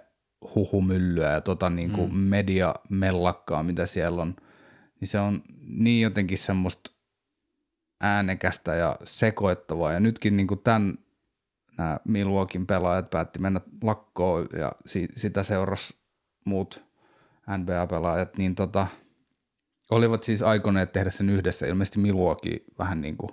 [0.55, 2.19] huhumyllyä ja tota niin kuin mm.
[2.19, 4.35] mediamellakkaa, mitä siellä on,
[4.99, 6.91] niin se on niin jotenkin semmoista
[8.01, 9.93] äänekästä ja sekoittavaa.
[9.93, 10.97] Ja nytkin niin kuin tämän
[11.77, 15.95] nämä Milwaukeein pelaajat päätti mennä lakkoon ja si- sitä seurasi
[16.45, 16.85] muut
[17.57, 18.87] NBA-pelaajat, niin tota,
[19.95, 21.65] olivat siis aikoneet tehdä sen yhdessä.
[21.65, 23.29] Ilmeisesti Milwaukee vähän niin kuin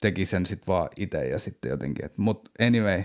[0.00, 2.10] teki sen sitten vaan itse ja sitten jotenkin.
[2.16, 3.02] Mutta anyway,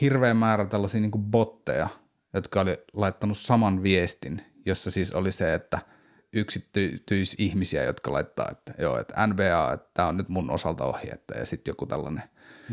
[0.00, 1.88] hirveä määrä tällaisia niin kuin botteja,
[2.34, 5.78] jotka oli laittanut saman viestin, jossa siis oli se, että–
[6.34, 11.38] yksityisihmisiä, jotka laittaa, että joo, että NBA, että tämä on nyt mun osalta ohi, että
[11.38, 12.22] ja sitten joku tällainen.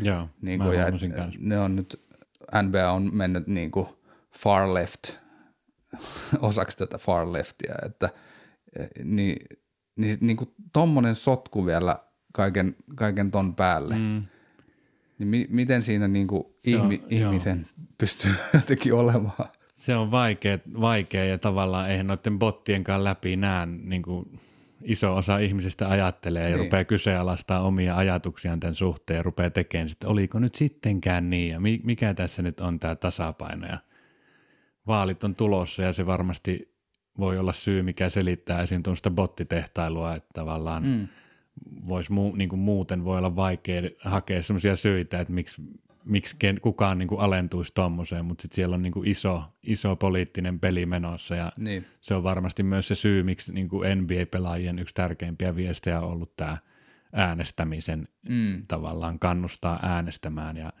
[0.02, 0.86] Joo, niin kuin, ja,
[1.38, 2.02] ne on nyt,
[2.62, 3.86] NBA on mennyt niin kuin
[4.38, 5.02] far left,
[6.40, 8.08] osaksi tätä far leftia, että
[9.04, 9.36] niin,
[9.96, 11.96] niin, niin kuin tommonen sotku vielä
[12.32, 13.94] kaiken, kaiken ton päälle.
[13.94, 14.22] Mm.
[15.18, 17.86] Niin mi, miten siinä niin kuin ihmi, on, ihmisen joo.
[17.98, 19.48] pystyy jotenkin olemaan?
[19.74, 24.40] Se on vaikea, vaikea ja tavallaan eihän noiden bottienkaan läpi näe, niin kuin,
[24.84, 26.64] iso osa ihmisistä ajattelee ja niin.
[26.64, 31.60] rupeaa kyseenalaistaa omia ajatuksiaan tämän suhteen ja rupeaa tekemään että oliko nyt sittenkään niin ja
[31.60, 33.78] mikä tässä nyt on tämä tasapaino ja
[34.86, 36.71] vaalit on tulossa ja se varmasti
[37.18, 38.82] voi olla syy, mikä selittää esim.
[38.82, 41.08] tuosta bottitehtailua, että tavallaan mm.
[41.88, 45.62] voisi mu, niin kuin muuten voi olla vaikea hakea sellaisia syitä, että miksi
[46.04, 50.60] miksi kukaan niin kuin alentuisi tuommoiseen, mutta sitten siellä on niin kuin iso, iso poliittinen
[50.60, 51.86] peli menossa ja niin.
[52.00, 56.36] se on varmasti myös se syy, miksi niin kuin NBA-pelaajien yksi tärkeimpiä viestejä on ollut
[56.36, 56.58] tämä
[57.12, 58.66] äänestämisen mm.
[58.68, 60.72] tavallaan kannustaa äänestämään ja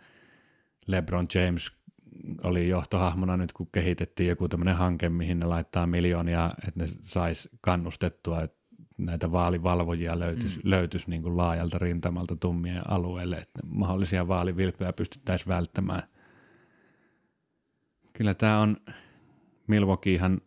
[0.86, 1.72] LeBron James
[2.44, 7.48] oli johtohahmona nyt, kun kehitettiin joku tämmöinen hanke, mihin ne laittaa miljoonia, että ne sais
[7.60, 8.62] kannustettua, että
[8.98, 10.70] näitä vaalivalvojia löytyisi, mm.
[10.70, 16.02] löytyisi niin kuin laajalta rintamalta tummien alueelle, että mahdollisia vaalivilpejä pystyttäisiin välttämään.
[18.12, 18.76] Kyllä tämä on,
[19.66, 20.40] Milwaukeehan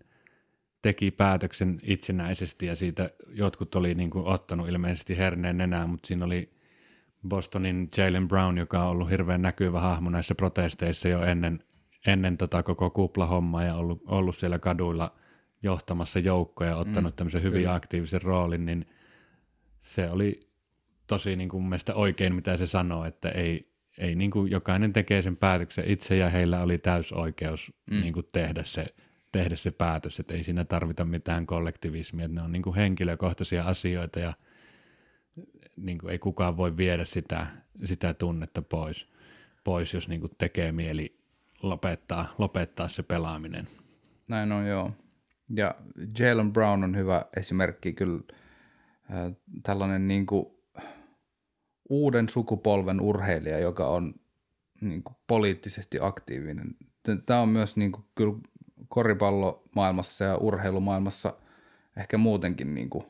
[0.82, 6.26] teki päätöksen itsenäisesti ja siitä jotkut oli niin kuin ottanut ilmeisesti herneen enää, mutta siinä
[6.26, 6.55] oli
[7.30, 11.64] Bostonin Jalen Brown, joka on ollut hirveän näkyvä hahmo näissä protesteissa jo ennen,
[12.08, 15.12] ennen tota koko kuplahommaa ja ollut, ollut siellä kaduilla–
[15.66, 17.74] johtamassa joukkoja ja ottanut mm, tämmöisen hyvin kyllä.
[17.74, 18.86] aktiivisen roolin, niin
[19.82, 20.40] se oli
[21.08, 25.22] tosi niin kuin mielestä oikein, mitä se sanoo, että ei, ei niin kuin jokainen tekee
[25.22, 28.02] sen päätöksen itse ja heillä oli täysoikeus mm.
[28.02, 28.86] niin kuin tehdä, se,
[29.32, 33.64] tehdä se päätös, että ei siinä tarvita mitään kollektivismia, että ne on niin kuin henkilökohtaisia
[33.64, 34.34] asioita ja
[35.78, 37.48] niin kuin ei kukaan voi viedä sitä,
[37.84, 39.08] sitä tunnetta pois,
[39.64, 41.20] pois jos niin kuin tekee mieli
[41.62, 43.68] lopettaa, lopettaa se pelaaminen.
[44.28, 44.92] Näin on joo.
[45.56, 45.76] Ja
[46.20, 48.22] Jalen Brown on hyvä esimerkki kyllä
[49.12, 49.32] äh,
[49.64, 50.46] tällainen niin kuin
[51.90, 54.14] uuden sukupolven urheilija, joka on
[54.82, 56.76] niin kuin poliittisesti aktiivinen.
[57.26, 58.36] Tämä on myös niin kuin kyllä
[58.88, 61.34] koripallomaailmassa ja urheilumaailmassa
[61.98, 63.06] ehkä muutenkin niin kuin,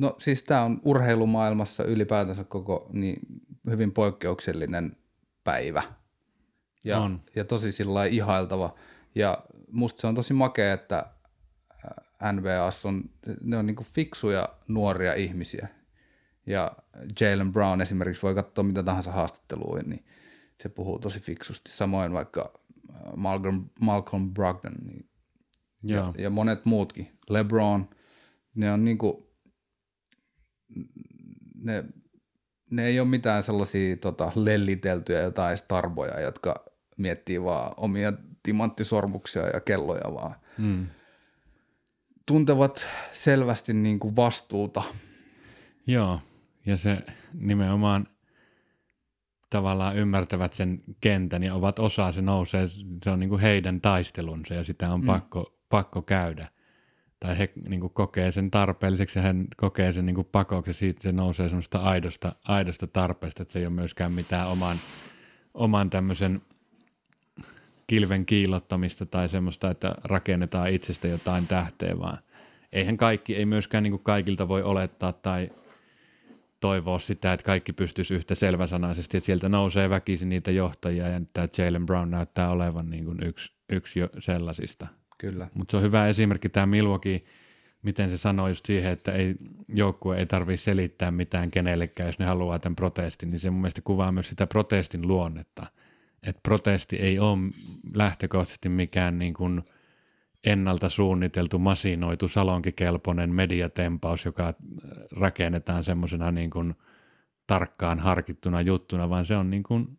[0.00, 3.20] no siis tämä on urheilumaailmassa ylipäätänsä koko niin
[3.70, 4.96] hyvin poikkeuksellinen
[5.44, 5.82] päivä.
[6.84, 7.20] Ja, on.
[7.36, 8.74] ja tosi sillä ihailtava.
[9.14, 11.06] Ja musta se on tosi makea, että
[12.32, 13.04] NBAssa on,
[13.40, 15.68] ne on niinku fiksuja nuoria ihmisiä.
[16.46, 16.72] Ja
[17.20, 20.04] Jalen Brown esimerkiksi voi katsoa mitä tahansa haastattelua, niin
[20.62, 21.70] se puhuu tosi fiksusti.
[21.70, 22.52] Samoin vaikka
[23.16, 25.08] Malcolm, Malcolm Brogdon niin,
[25.82, 27.18] ja, ja, monet muutkin.
[27.28, 27.88] LeBron,
[28.54, 29.29] ne on niinku,
[31.62, 31.84] ne,
[32.70, 36.64] ne ei ole mitään sellaisia tota, lelliteltyjä jotain starboja, jotka
[36.96, 40.34] miettii vaan omia timanttisormuksia ja kelloja vaan.
[40.58, 40.86] Mm.
[42.26, 44.82] Tuntevat selvästi niin kuin vastuuta.
[45.86, 46.20] Joo,
[46.66, 46.98] ja se
[47.34, 48.08] nimenomaan
[49.50, 52.66] tavallaan ymmärtävät sen kentän ja ovat osa, se nousee,
[53.04, 55.06] se on niin kuin heidän taistelunsa ja sitä on mm.
[55.06, 56.48] pakko, pakko käydä.
[57.20, 60.74] Tai he niin kuin kokee sen tarpeelliseksi ja hän kokee sen niin kuin pakoksi ja
[60.74, 64.76] siitä se nousee semmoista aidosta, aidosta tarpeesta, että se ei ole myöskään mitään oman,
[65.54, 66.42] oman tämmöisen
[67.86, 72.18] kilven kiillottamista tai semmoista, että rakennetaan itsestä jotain tähteä, vaan
[72.72, 75.50] eihän kaikki, ei myöskään niin kuin kaikilta voi olettaa tai
[76.60, 81.48] toivoa sitä, että kaikki pystyisi yhtä selväsanaisesti, että sieltä nousee väkisin niitä johtajia ja tämä
[81.58, 84.99] Jalen Brown näyttää olevan niin kuin yksi, yksi jo sellaisista.
[85.20, 85.48] Kyllä.
[85.54, 87.22] Mutta se on hyvä esimerkki tämä Milwaukee,
[87.82, 89.34] miten se sanoo just siihen, että ei,
[89.68, 93.82] joukkue ei tarvitse selittää mitään kenellekään, jos ne haluaa tämän protestin, niin se mun mielestä
[93.84, 95.66] kuvaa myös sitä protestin luonnetta–
[96.22, 97.38] että protesti ei ole
[97.94, 99.62] lähtökohtaisesti mikään niin kuin
[100.44, 104.54] ennalta suunniteltu, masinoitu, salonkikelpoinen mediatempaus, joka
[105.10, 106.74] rakennetaan semmoisena niin kuin
[107.46, 109.98] tarkkaan harkittuna juttuna, vaan se on niin kuin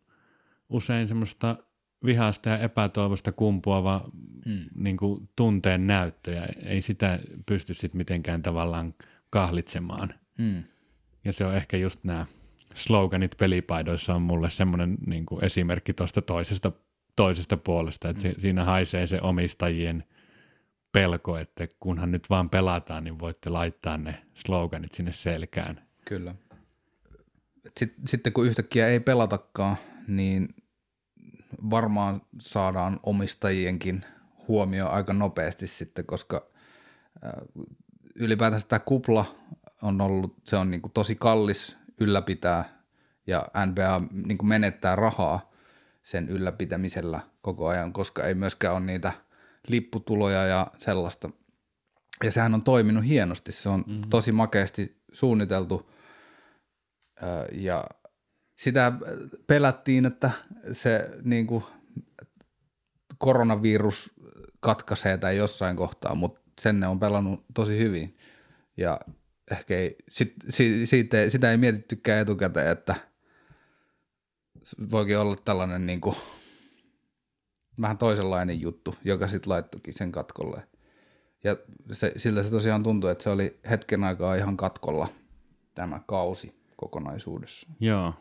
[0.68, 1.56] usein semmoista
[2.04, 4.10] vihasta ja epätoivosta kumpuava
[4.46, 4.64] mm.
[4.74, 6.46] niin kuin tunteen näyttöjä.
[6.64, 8.94] Ei sitä pysty sitten mitenkään tavallaan
[9.30, 10.14] kahlitsemaan.
[10.38, 10.64] Mm.
[11.24, 12.26] Ja se on ehkä just nämä
[12.74, 16.72] sloganit pelipaidoissa on mulle semmoinen niin kuin esimerkki tuosta toisesta,
[17.16, 18.34] toisesta puolesta, että mm.
[18.38, 20.04] siinä haisee se omistajien
[20.92, 25.82] pelko, että kunhan nyt vaan pelataan, niin voitte laittaa ne sloganit sinne selkään.
[26.04, 26.34] Kyllä.
[28.06, 29.76] Sitten kun yhtäkkiä ei pelatakaan,
[30.08, 30.54] niin
[31.70, 34.04] varmaan saadaan omistajienkin
[34.48, 36.46] huomio aika nopeasti sitten, koska
[38.14, 39.24] ylipäätänsä tämä kupla
[39.82, 42.82] on ollut, se on niin kuin tosi kallis ylläpitää
[43.26, 45.52] ja NBA niin kuin menettää rahaa
[46.02, 49.12] sen ylläpitämisellä koko ajan, koska ei myöskään ole niitä
[49.68, 51.30] lipputuloja ja sellaista.
[52.24, 54.10] Ja sehän on toiminut hienosti, se on mm-hmm.
[54.10, 55.90] tosi makeasti suunniteltu
[57.52, 57.84] ja
[58.62, 58.92] sitä
[59.46, 60.30] pelättiin, että
[60.72, 61.64] se niin kuin,
[63.18, 64.12] koronavirus
[64.60, 68.16] katkaisee tai jossain kohtaa, mutta sen ne on pelannut tosi hyvin.
[68.76, 69.00] Ja
[69.50, 72.94] ehkä ei, sit, si, siitä, sitä ei mietittykään etukäteen, että
[74.90, 76.16] voikin olla tällainen niin kuin,
[77.80, 80.68] vähän toisenlainen juttu, joka sitten laittokin sen katkolle.
[81.44, 81.56] Ja
[81.92, 85.08] se, sillä se tosiaan tuntui, että se oli hetken aikaa ihan katkolla
[85.74, 87.66] tämä kausi kokonaisuudessa.
[87.80, 88.14] Joo,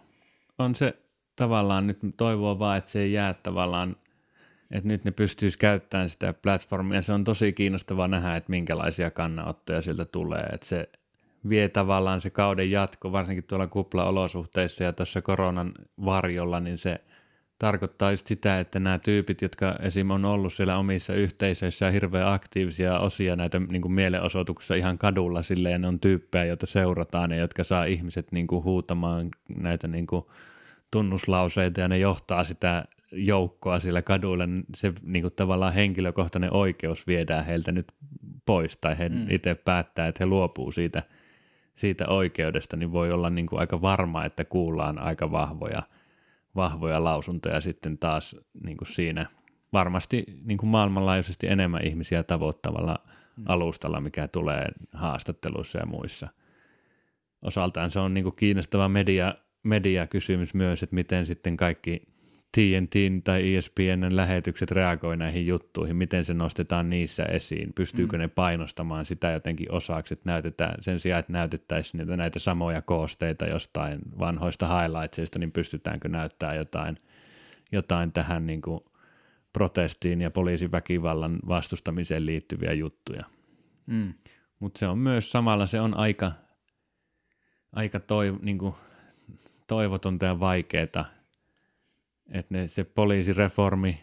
[0.63, 0.97] on se
[1.36, 3.95] tavallaan nyt toivoa vaan, että se ei jää tavallaan,
[4.71, 7.02] että nyt ne pystyisi käyttämään sitä platformia.
[7.02, 10.89] Se on tosi kiinnostavaa nähdä, että minkälaisia kannanottoja sieltä tulee, että se
[11.50, 15.74] vie tavallaan se kauden jatko, varsinkin tuolla kupla-olosuhteissa ja tuossa koronan
[16.06, 17.02] varjolla, niin se
[17.60, 20.12] tarkoittaa just sitä, että nämä tyypit, jotka esim.
[20.12, 25.82] on ollut siellä omissa yhteisöissä hirveän aktiivisia osia näitä niin kuin mielenosoituksissa ihan kadulla silleen,
[25.82, 30.26] ne on tyyppejä, joita seurataan ja jotka saa ihmiset niin kuin huutamaan näitä niin kuin
[30.91, 37.08] tunnuslauseita ja ne johtaa sitä joukkoa sillä kaduilla, niin se niin kuin tavallaan henkilökohtainen oikeus
[37.08, 37.88] viedään heiltä nyt
[38.45, 39.25] pois tai he mm.
[39.30, 41.04] itse päättää, että he luopuu siitä,
[41.75, 45.84] siitä oikeudesta, niin voi olla niin kuin aika varma, että kuullaan aika vahvoja,
[46.56, 49.25] vahvoja lausuntoja sitten taas niin kuin siinä
[49.73, 52.99] varmasti niin kuin maailmanlaajuisesti enemmän ihmisiä tavoittavalla
[53.38, 53.43] mm.
[53.47, 56.27] alustalla, mikä tulee haastatteluissa ja muissa.
[57.41, 62.12] Osaltaan se on niin kuin kiinnostava media, mediakysymys myös, että miten sitten kaikki
[62.56, 68.21] TNT tai ESPNn lähetykset reagoi näihin juttuihin, miten se nostetaan niissä esiin, pystyykö mm.
[68.21, 73.45] ne painostamaan sitä jotenkin osaksi, että näytetään, sen sijaan, että näytettäisiin niitä, näitä samoja koosteita
[73.45, 76.97] jostain vanhoista highlightsista, niin pystytäänkö näyttää jotain,
[77.71, 78.82] jotain tähän niin kuin
[79.54, 83.24] protestiin ja poliisin väkivallan vastustamiseen liittyviä juttuja.
[83.86, 84.13] Mm.
[84.60, 86.32] Mutta se on myös samalla, se on aika,
[87.74, 88.74] aika toi, niin kuin,
[89.72, 91.06] toivotonta ja vaikeaa, että
[92.50, 94.00] ne, se poliisireformi,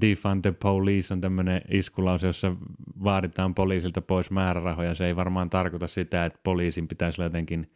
[0.00, 2.56] defund the police on tämmöinen iskulause, jossa
[3.04, 4.94] vaaditaan poliisilta pois määrärahoja.
[4.94, 7.70] Se ei varmaan tarkoita sitä, että poliisin pitäisi olla jotenkin,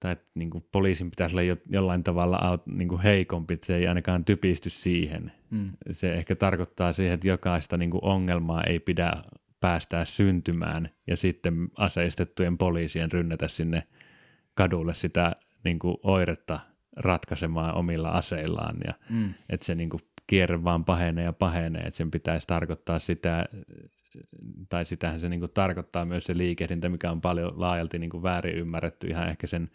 [0.00, 3.76] tai että niin kuin poliisin pitäisi olla jo, jollain tavalla niin kuin heikompi, että se
[3.76, 5.32] ei ainakaan typisty siihen.
[5.50, 5.70] Mm.
[5.90, 9.12] Se ehkä tarkoittaa siihen, että jokaista niin kuin ongelmaa ei pidä
[9.60, 13.82] päästää syntymään ja sitten aseistettujen poliisien rynnätä sinne
[14.56, 15.32] kadulle sitä
[15.64, 16.60] niin kuin oiretta
[16.96, 19.34] ratkaisemaan omilla aseillaan ja mm.
[19.48, 23.46] että se niin kuin kierre vaan pahenee ja pahenee, että sen pitäisi tarkoittaa sitä,
[24.68, 28.22] tai sitähän se niin kuin tarkoittaa myös se liikehdintä, mikä on paljon laajalti niin kuin
[28.22, 29.70] väärin ymmärretty ihan ehkä sen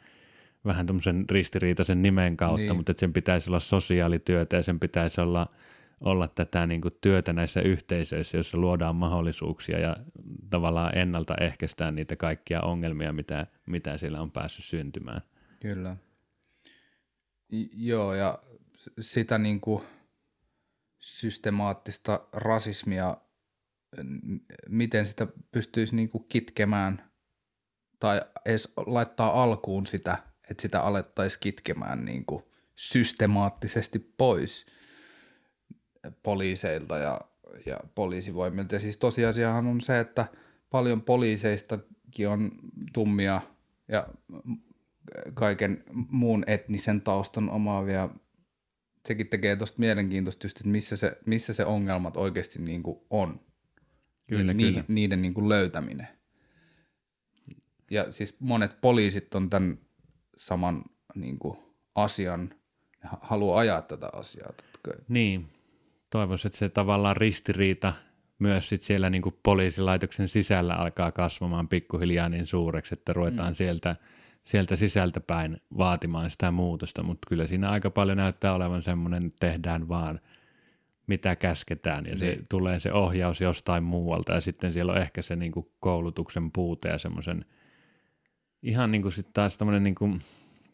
[0.65, 2.75] vähän tämmöisen ristiriitaisen nimen kautta, niin.
[2.75, 5.47] mutta että sen pitäisi olla sosiaalityötä ja sen pitäisi olla,
[6.01, 9.97] olla tätä niin kuin työtä näissä yhteisöissä, joissa luodaan mahdollisuuksia ja
[10.49, 15.21] tavallaan ennaltaehkäistään niitä kaikkia ongelmia, mitä, mitä siellä on päässyt syntymään.
[15.59, 15.97] Kyllä.
[17.73, 18.39] Joo, ja
[18.99, 19.83] sitä niin kuin
[20.99, 23.17] systemaattista rasismia,
[24.69, 27.11] miten sitä pystyisi niin kuin kitkemään
[27.99, 30.17] tai edes laittaa alkuun sitä,
[30.49, 32.43] että sitä alettaisiin kitkemään niin kuin
[32.75, 34.65] systemaattisesti pois
[36.23, 37.21] poliiseilta ja,
[37.65, 38.75] ja poliisivoimilta.
[38.75, 40.25] Ja siis tosiasiahan on se, että
[40.69, 42.51] paljon poliiseistakin on
[42.93, 43.41] tummia
[43.87, 44.07] ja
[45.33, 48.09] kaiken muun etnisen taustan omaavia.
[49.07, 53.39] Sekin tekee tuosta mielenkiintoista just, että missä se, missä se ongelmat oikeasti niin kuin on.
[54.27, 54.83] Kyllä, Ni, kyllä.
[54.87, 56.07] Niiden niin kuin löytäminen.
[57.91, 59.77] Ja siis monet poliisit on tämän
[60.37, 60.83] saman
[61.15, 61.57] niin kuin
[61.95, 62.53] asian,
[63.21, 64.53] haluaa ajaa tätä asiaa.
[65.07, 65.47] Niin,
[66.11, 67.93] toivoisin, että se tavallaan ristiriita
[68.39, 73.55] myös sit siellä niin kuin poliisilaitoksen sisällä alkaa kasvamaan pikkuhiljaa niin suureksi, että ruvetaan mm.
[73.55, 73.95] sieltä–
[74.43, 79.89] sieltä sisältäpäin vaatimaan sitä muutosta, mutta kyllä siinä aika paljon näyttää olevan semmoinen, että tehdään
[79.89, 80.19] vaan
[81.07, 82.45] mitä käsketään ja se niin.
[82.49, 86.89] tulee se ohjaus jostain muualta ja sitten siellä on ehkä se niin kuin koulutuksen puute
[86.89, 87.45] ja semmoisen
[88.63, 90.21] ihan niin kuin sitten taas tämmöinen, niin kuin,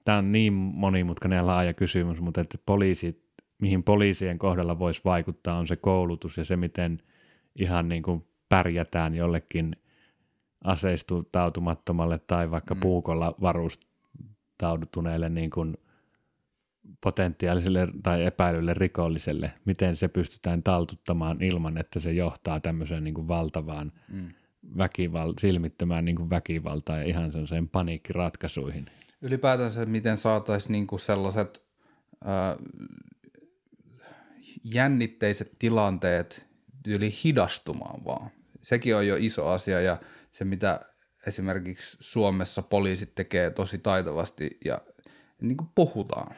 [0.05, 3.26] tämä on niin monimutkainen ja laaja kysymys, mutta että poliisit,
[3.59, 6.99] mihin poliisien kohdalla voisi vaikuttaa on se koulutus ja se, miten
[7.55, 9.75] ihan niin kuin pärjätään jollekin–
[10.63, 12.79] aseistutautumattomalle tai vaikka mm.
[12.79, 15.77] puukolla varustautuneelle niin kuin
[17.01, 23.27] potentiaaliselle tai epäilylle rikolliselle, miten se pystytään taltuttamaan ilman, että se johtaa tämmöiseen niin kuin
[23.27, 24.29] valtavaan mm.
[24.77, 28.85] väkival- silmittömään niin kuin väkivaltaan ja ihan sellaiseen paniikkiratkaisuihin.
[29.21, 31.65] Ylipäätänsä miten saataisiin niin kuin sellaiset
[32.27, 32.57] äh,
[34.63, 36.45] jännitteiset tilanteet
[36.87, 38.29] yli hidastumaan vaan.
[38.61, 39.97] Sekin on jo iso asia ja–
[40.37, 40.79] se, mitä
[41.27, 44.81] esimerkiksi Suomessa poliisit tekee tosi taitavasti ja
[45.41, 46.35] niin kuin puhutaan.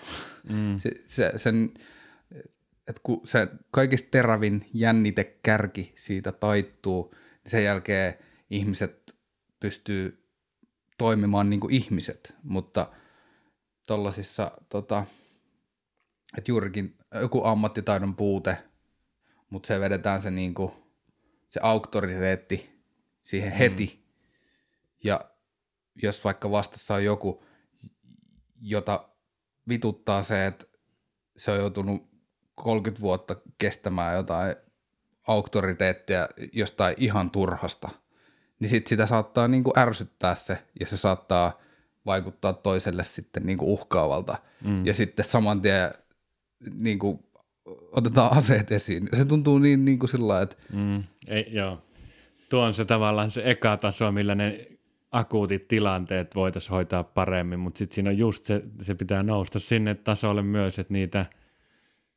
[0.49, 0.77] Mm.
[0.77, 1.73] Se, se, sen,
[2.87, 8.13] että kun se kaikista terävin jännite kärki siitä taittuu, niin sen jälkeen
[8.49, 9.15] ihmiset
[9.59, 10.25] pystyy
[10.97, 12.91] toimimaan niin kuin ihmiset, mutta
[14.69, 15.05] tota,
[16.37, 18.57] että juurikin joku ammattitaidon puute,
[19.49, 20.71] mutta se vedetään se, niin kuin,
[21.49, 22.83] se auktoriteetti
[23.21, 23.85] siihen heti.
[23.95, 24.03] Mm.
[25.03, 25.21] Ja
[26.03, 27.43] jos vaikka vastassa on joku,
[28.61, 29.09] jota
[29.69, 30.65] vituttaa se, että
[31.37, 32.09] se on joutunut
[32.55, 34.55] 30 vuotta kestämään jotain
[35.27, 37.89] auktoriteettia jostain ihan turhasta,
[38.59, 41.61] niin sit sitä saattaa niin kuin ärsyttää se ja se saattaa
[42.05, 44.37] vaikuttaa toiselle sitten niin kuin uhkaavalta.
[44.63, 44.85] Mm.
[44.85, 45.93] Ja sitten saman tien
[46.73, 47.19] niin kuin
[47.91, 49.09] otetaan aseet esiin.
[49.17, 50.55] Se tuntuu niin, niin kuin sillä että...
[50.73, 51.03] Mm.
[51.27, 51.81] Ei, joo.
[52.49, 54.67] Tuo on se tavallaan se eka taso, millä ne
[55.11, 59.95] akuutit tilanteet voitaisiin hoitaa paremmin, mutta sitten siinä on just se, se pitää nousta sinne
[59.95, 61.25] tasolle myös, että niitä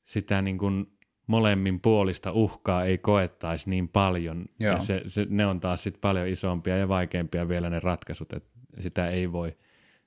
[0.03, 0.87] sitä niin kuin
[1.27, 4.45] molemmin puolista uhkaa ei koettaisi niin paljon.
[4.59, 8.51] Ja se, se, ne on taas sitten paljon isompia ja vaikeampia vielä ne ratkaisut, että
[8.81, 9.57] sitä ei voi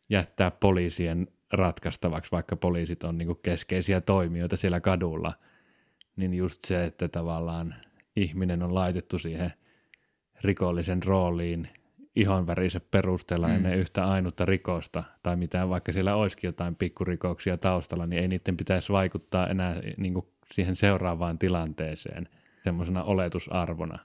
[0.10, 5.34] jättää poliisien ratkaistavaksi, vaikka poliisit on niin keskeisiä toimijoita siellä kadulla.
[6.16, 7.76] Niin just se, että tavallaan
[8.16, 9.52] ihminen on laitettu siihen
[10.42, 11.70] rikollisen rooliin
[12.16, 13.56] ihonvärisen perusteella mm.
[13.56, 18.58] ennen yhtä ainutta rikosta, tai mitään, vaikka siellä olisikin jotain pikkurikoksia taustalla, niin ei niiden
[18.58, 20.14] pitäisi vaikuttaa enää niin
[20.52, 22.30] siihen seuraavaan tilanteeseen
[22.64, 24.00] semmoisena oletusarvona.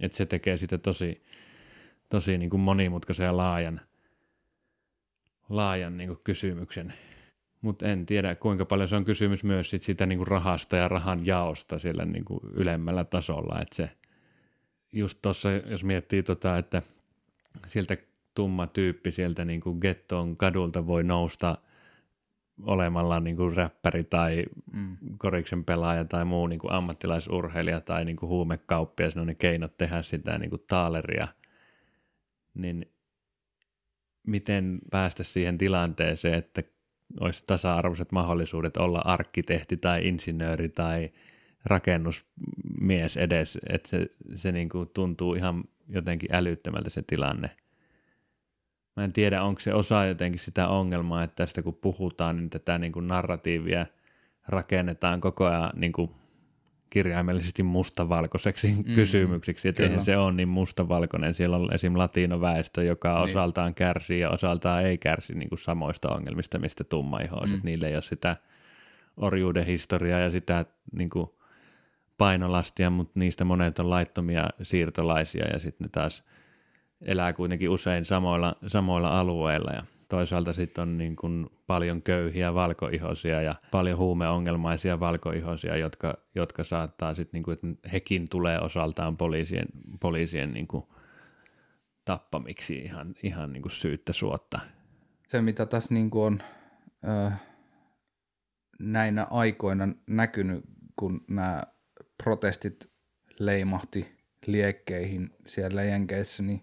[0.00, 1.22] Että se tekee sitä tosi,
[2.08, 3.80] tosi niin kuin monimutkaisen ja laajan,
[5.48, 6.92] laajan niin kuin kysymyksen.
[7.60, 10.88] Mutta en tiedä, kuinka paljon se on kysymys myös sit sitä niin kuin rahasta ja
[10.88, 13.60] rahan jaosta siellä niin kuin ylemmällä tasolla.
[13.60, 13.90] Että se
[14.92, 16.82] just tuossa, jos miettii tota, että
[17.66, 17.96] sieltä
[18.34, 21.58] tumma tyyppi sieltä niin kuin getton kadulta voi nousta–
[22.62, 24.96] olemalla niin kuin räppäri tai mm.
[25.18, 30.02] koriksen pelaaja tai muu niin kuin ammattilaisurheilija tai niin kuin huumekauppias, ne ne keinot tehdä
[30.02, 31.28] sitä niin kuin taaleria,
[32.54, 32.92] niin
[34.26, 36.62] miten päästä siihen tilanteeseen, että
[37.20, 41.10] olisi tasa-arvoiset mahdollisuudet olla arkkitehti tai insinööri tai
[41.64, 47.50] rakennusmies edes, että se, se niin kuin tuntuu ihan jotenkin älyttömältä se tilanne–
[48.96, 52.78] Mä en tiedä, onko se osa jotenkin sitä ongelmaa, että tästä kun puhutaan, niin tätä
[52.78, 53.86] niin kuin narratiivia
[54.48, 56.10] rakennetaan koko ajan niin kuin
[56.94, 61.34] kirjaimellisesti mustavalkoiseksi mm, kysymyksiksi, että eihän se ole niin mustavalkoinen.
[61.34, 61.98] Siellä on esim.
[61.98, 63.24] latinoväestö, joka niin.
[63.24, 67.56] osaltaan kärsii ja osaltaan ei kärsi niin kuin samoista ongelmista, mistä tummaihoiset.
[67.56, 67.62] Mm.
[67.64, 68.36] Niille ei ole sitä
[69.16, 71.30] orjuuden historiaa ja sitä niin kuin
[72.18, 76.22] painolastia, mutta niistä monet on laittomia siirtolaisia ja sitten ne taas–
[77.04, 79.82] elää kuitenkin usein samoilla, samoilla alueilla ja
[80.14, 87.14] toisaalta sitten on niin kuin paljon köyhiä valkoihosia ja paljon huumeongelmaisia valkoihosia, jotka, jotka saattaa
[87.14, 89.66] sitten, niin kuin, että hekin tulee osaltaan poliisien,
[90.00, 90.84] poliisien niin kuin
[92.04, 94.60] tappamiksi ihan, ihan niin kuin syyttä suotta.
[95.28, 96.42] Se, mitä tässä niin kuin on
[97.08, 97.40] äh,
[98.78, 100.64] näinä aikoina näkynyt,
[100.96, 101.62] kun nämä
[102.24, 102.90] protestit
[103.38, 106.62] leimahti liekkeihin siellä Jenkeissä, niin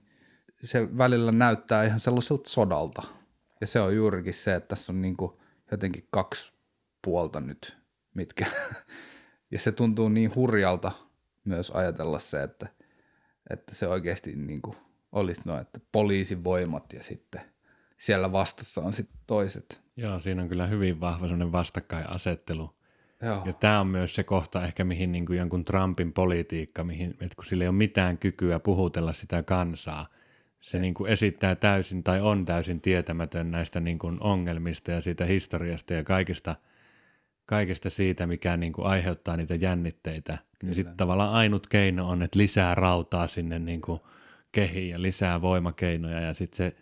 [0.64, 3.21] se välillä näyttää ihan sellaiselta sodalta.
[3.62, 5.32] Ja se on juurikin se, että tässä on niin kuin
[5.72, 6.54] jotenkin kaksi
[7.02, 7.78] puolta nyt,
[8.14, 8.46] mitkä...
[9.52, 10.92] ja se tuntuu niin hurjalta
[11.44, 12.68] myös ajatella se, että,
[13.50, 14.78] että se oikeasti niin kuin
[15.12, 17.42] olisi noin, että poliisin voimat ja sitten
[17.98, 19.82] siellä vastassa on sitten toiset.
[19.98, 22.76] Joo, siinä on kyllä hyvin vahva sellainen vastakkainasettelu.
[23.22, 23.42] Joo.
[23.46, 27.36] Ja tämä on myös se kohta ehkä, mihin niin kuin jonkun Trumpin politiikka, mihin, että
[27.36, 30.08] kun sillä ei ole mitään kykyä puhutella sitä kansaa–
[30.62, 35.26] se niin kuin esittää täysin tai on täysin tietämätön näistä niin kuin ongelmista ja siitä
[35.26, 36.56] historiasta ja kaikista,
[37.46, 40.38] kaikista siitä, mikä niin kuin aiheuttaa niitä jännitteitä.
[40.64, 44.00] Niin sitten tavallaan ainut keino on, että lisää rautaa sinne niin kuin
[44.52, 46.76] kehiin ja lisää voimakeinoja ja sitten se,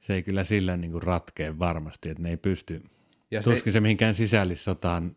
[0.00, 2.82] se ei kyllä sillä niin kuin ratkee varmasti, että ne ei pysty,
[3.30, 5.16] ja tuskin se, se mihinkään sisällissotaan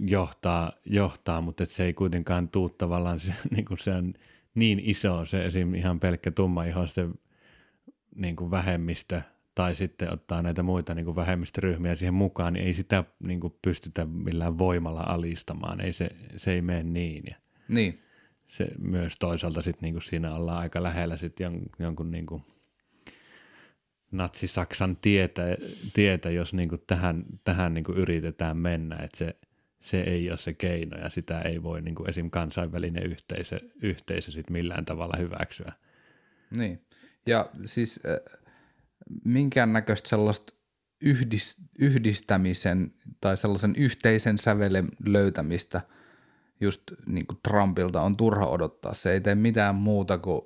[0.00, 4.14] johtaa, johtaa mutta se ei kuitenkaan tuu tavallaan, se, niin kuin se on
[4.54, 5.74] niin iso se esim.
[5.74, 7.08] ihan pelkkä tumma se
[8.14, 9.22] niin kuin vähemmistö
[9.54, 13.54] tai sitten ottaa näitä muita niin kuin vähemmistöryhmiä siihen mukaan, niin ei sitä niin kuin
[13.62, 15.80] pystytä millään voimalla alistamaan.
[15.80, 17.24] Ei se, se ei mene niin.
[17.26, 17.36] Ja
[17.68, 18.00] niin.
[18.46, 22.42] Se myös toisaalta sitten niin kuin siinä ollaan aika lähellä sitten jon, jonkun niin kuin
[24.12, 25.42] natsi-Saksan tietä,
[25.94, 29.36] tietä jos niin kuin tähän, tähän niin kuin yritetään mennä, että se,
[29.80, 32.30] se ei ole se keino ja sitä ei voi niin kuin esim.
[32.30, 35.72] kansainvälinen yhteisö, yhteisö sit millään tavalla hyväksyä.
[36.50, 36.80] Niin.
[37.26, 38.38] Ja siis äh,
[39.24, 40.54] minkäännäköistä sellaista
[41.00, 45.80] yhdist, yhdistämisen tai sellaisen yhteisen sävelen löytämistä
[46.60, 48.94] just niin kuin Trumpilta on turha odottaa.
[48.94, 50.42] Se ei tee mitään muuta kuin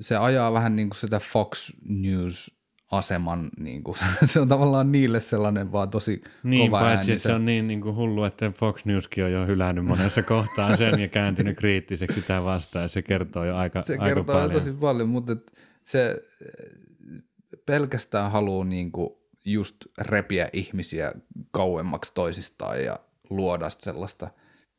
[0.00, 2.61] se ajaa vähän niin kuin sitä Fox News
[2.92, 7.18] aseman, niin kuin, se on tavallaan niille sellainen vaan tosi niin, kova paitsi ääni.
[7.18, 11.00] se on niin, niin kuin hullu, että Fox Newskin on jo hylännyt monessa kohtaa sen
[11.00, 14.50] ja kääntynyt kriittiseksi sitä vastaan ja se kertoo jo aika, se aika kertoo paljon.
[14.50, 15.36] tosi paljon, mutta
[15.84, 17.22] se eh,
[17.66, 21.12] pelkästään haluaa niinku just repiä ihmisiä
[21.50, 22.98] kauemmaksi toisistaan ja
[23.30, 24.28] luoda sellaista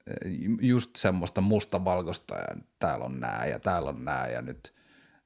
[0.07, 4.73] eh, just semmoista mustavalkoista ja täällä on nää ja täällä on nää ja nyt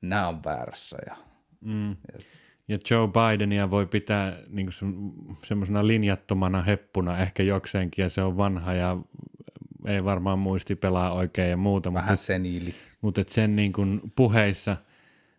[0.02, 0.98] nää on väärässä.
[1.06, 1.16] Ja,
[1.62, 1.90] Mm.
[1.90, 2.20] ja
[2.68, 4.70] Ja Joe Bidenia voi pitää niin
[5.44, 8.98] semmoisena linjattomana heppuna ehkä jokseenkin ja se on vanha ja
[9.86, 12.74] ei varmaan muisti pelaa oikein ja muuta, mutta, vähän seniili.
[13.02, 14.78] mutta et sen niin kuin puheissa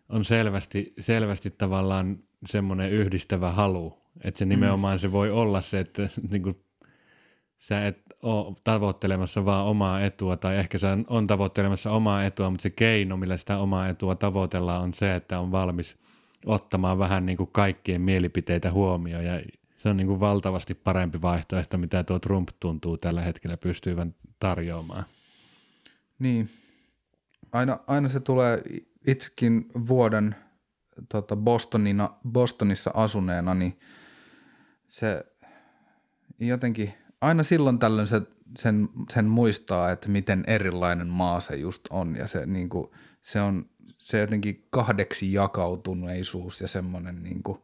[0.09, 6.09] on selvästi, selvästi tavallaan semmoinen yhdistävä halu, että se nimenomaan se voi olla se, että
[6.29, 6.63] niin kuin
[7.59, 12.63] sä et ole tavoittelemassa vaan omaa etua, tai ehkä sä on tavoittelemassa omaa etua, mutta
[12.63, 15.97] se keino, millä sitä omaa etua tavoitellaan, on se, että on valmis
[16.45, 19.41] ottamaan vähän niin kuin kaikkien mielipiteitä huomioon, ja
[19.77, 25.05] se on niin kuin valtavasti parempi vaihtoehto, mitä tuo Trump tuntuu tällä hetkellä pystyvän tarjoamaan.
[26.19, 26.49] Niin.
[27.51, 28.61] Aina, aina se tulee
[29.07, 30.35] itsekin vuoden
[31.09, 33.79] tota Bostonina, Bostonissa asuneena, niin
[34.87, 35.25] se
[36.39, 38.21] jotenkin aina silloin tällöin se,
[38.57, 42.85] sen, sen muistaa, että miten erilainen maa se just on ja se, niin kuin,
[43.21, 43.69] se on
[44.09, 47.59] se jotenkin kahdeksi jakautuneisuus ja semmoinen niin kuin,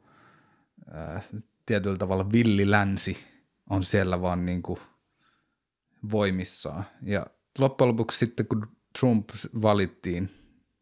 [0.91, 1.21] ää,
[1.65, 3.17] tietyllä tavalla villilänsi
[3.69, 4.79] on siellä vaan niin kuin
[6.11, 6.83] voimissaan.
[7.01, 7.25] Ja
[7.59, 8.67] loppujen lopuksi sitten, kun
[8.99, 9.29] Trump
[9.61, 10.29] valittiin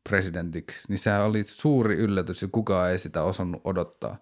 [0.09, 4.17] presidentiksi, niin se oli suuri yllätys ja kukaan ei sitä osannut odottaa.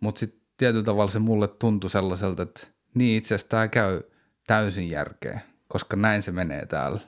[0.00, 4.02] Mutta sitten tietyllä tavalla se mulle tuntui sellaiselta, että niin itse asiassa tämä käy
[4.46, 7.00] täysin järkeä, koska näin se menee täällä,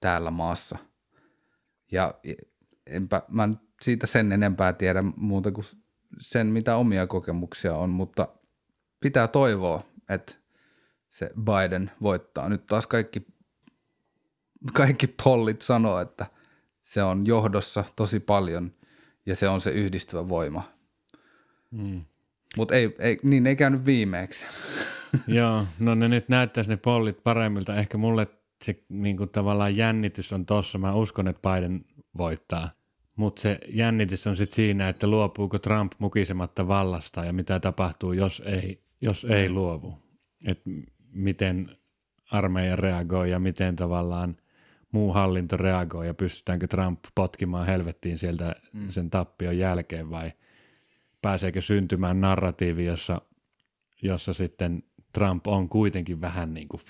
[0.00, 0.78] täällä maassa.
[1.92, 2.14] Ja
[2.86, 5.64] enpä, mä en siitä sen enempää tiedä muuta kuin
[6.20, 8.28] sen, mitä omia kokemuksia on, mutta
[9.00, 10.34] pitää toivoa, että
[11.10, 12.48] se Biden voittaa.
[12.48, 13.26] Nyt taas kaikki,
[14.72, 16.26] kaikki pollit sanoo, että
[16.82, 18.72] se on johdossa tosi paljon
[19.26, 20.62] ja se on se yhdistävä voima.
[21.70, 22.04] Mm.
[22.56, 24.44] Mutta ei, ei, niin ei käynyt viimeeksi.
[25.26, 27.76] Joo, no ne nyt näyttäisi ne pollit paremmilta.
[27.76, 28.26] Ehkä mulle
[28.64, 30.78] se niin kuin tavallaan jännitys on tossa.
[30.78, 31.84] Mä uskon, että Biden
[32.18, 32.70] voittaa.
[33.16, 38.42] Mutta se jännitys on sitten siinä, että luopuuko Trump mukisematta vallasta ja mitä tapahtuu, jos
[38.46, 39.98] ei, jos ei luovu.
[40.46, 40.62] Et
[41.14, 41.76] miten
[42.30, 44.36] armeija reagoi ja miten tavallaan
[44.92, 48.90] muu hallinto reagoi ja pystytäänkö Trump potkimaan helvettiin sieltä mm.
[48.90, 50.32] sen tappion jälkeen vai
[51.22, 53.20] pääseekö syntymään narratiivi, jossa,
[54.02, 54.82] jossa sitten
[55.14, 56.80] Trump on kuitenkin vähän niin kuin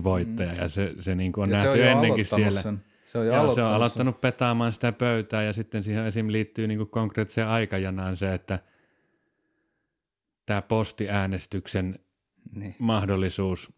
[0.00, 0.58] 50-50 voittaja mm.
[0.58, 2.62] ja se, se niin kuin on Ja se nähty on jo ennenkin siellä.
[2.62, 2.84] Sen.
[3.06, 3.76] Se on jo Joo, se aloittanut on sen.
[3.76, 6.32] aloittanut petaamaan sitä pöytää ja sitten siihen esim.
[6.32, 8.58] liittyy niin kuin konkreettiseen aikajanaan se, että
[10.46, 11.98] tämä postiäänestyksen
[12.54, 12.74] Niin.
[12.78, 13.72] mahdollisuus,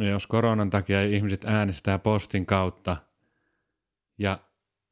[0.00, 2.96] ja jos koronan takia ihmiset äänestää postin kautta
[4.18, 4.38] ja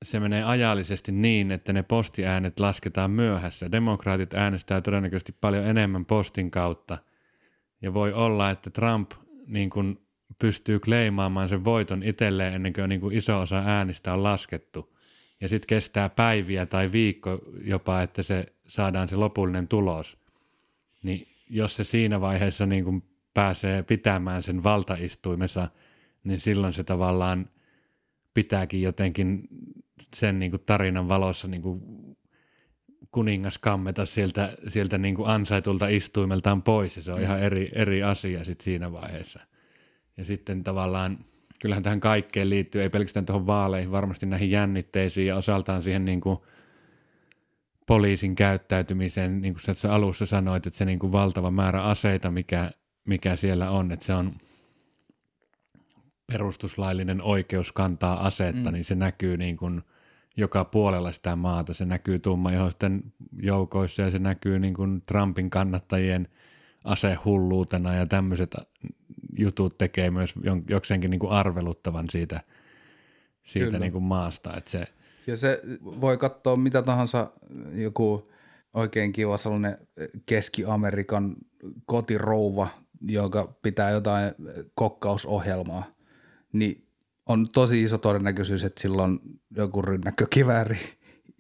[0.05, 3.73] se menee ajallisesti niin, että ne postiäänet lasketaan myöhässä.
[3.73, 6.99] Demokraatit äänestää todennäköisesti paljon enemmän postin kautta
[7.83, 9.11] ja voi olla, että Trump
[9.47, 9.99] niin kuin
[10.39, 14.97] pystyy kleimaamaan sen voiton itselleen ennen kuin, niin kuin iso osa äänistä on laskettu.
[15.41, 20.17] Ja sitten kestää päiviä tai viikko jopa, että se saadaan se lopullinen tulos.
[21.03, 23.03] Niin jos se siinä vaiheessa niin kuin
[23.35, 25.69] pääsee pitämään sen valtaistuimessa,
[26.25, 27.51] niin silloin se tavallaan
[28.35, 29.49] pitääkin jotenkin
[30.15, 31.83] sen niin kuin tarinan valossa niin kuin
[33.11, 37.25] kuningas kammeta sieltä, sieltä niin kuin ansaitulta istuimeltaan pois ja se on mm.
[37.25, 39.41] ihan eri, eri asia sit siinä vaiheessa.
[40.17, 41.19] Ja sitten tavallaan,
[41.59, 46.21] kyllähän tähän kaikkeen liittyy, ei pelkästään tuohon vaaleihin, varmasti näihin jännitteisiin ja osaltaan siihen niin
[46.21, 46.39] kuin
[47.87, 52.71] poliisin käyttäytymiseen, niin kuin sä alussa sanoit, että se niin kuin valtava määrä aseita, mikä,
[53.05, 54.33] mikä siellä on, että se on
[56.33, 58.73] perustuslaillinen oikeus kantaa asetta, mm.
[58.73, 59.83] niin se näkyy niin kuin
[60.39, 61.75] joka puolella sitä maata.
[61.75, 63.03] Se näkyy tummaihoisten
[63.43, 66.29] joukoissa ja se näkyy niin kuin Trumpin kannattajien
[66.85, 68.55] asehulluutena ja tämmöiset
[69.39, 70.35] jutut tekee myös
[70.69, 72.41] jokseenkin niin kuin arveluttavan siitä,
[73.43, 74.57] siitä niin kuin maasta.
[74.57, 74.87] Että se,
[75.29, 77.33] Ja se voi katsoa mitä tahansa
[77.73, 78.31] joku
[78.75, 79.79] oikein kiva sellainen
[80.27, 81.37] Keski-Amerikan
[81.87, 82.69] kotirouva,
[83.01, 84.35] joka pitää jotain
[84.75, 85.85] kokkausohjelmaa,
[86.53, 86.88] niin
[87.29, 89.21] on tosi iso todennäköisyys, että sillä on
[89.57, 90.79] joku rynnäkkökivääri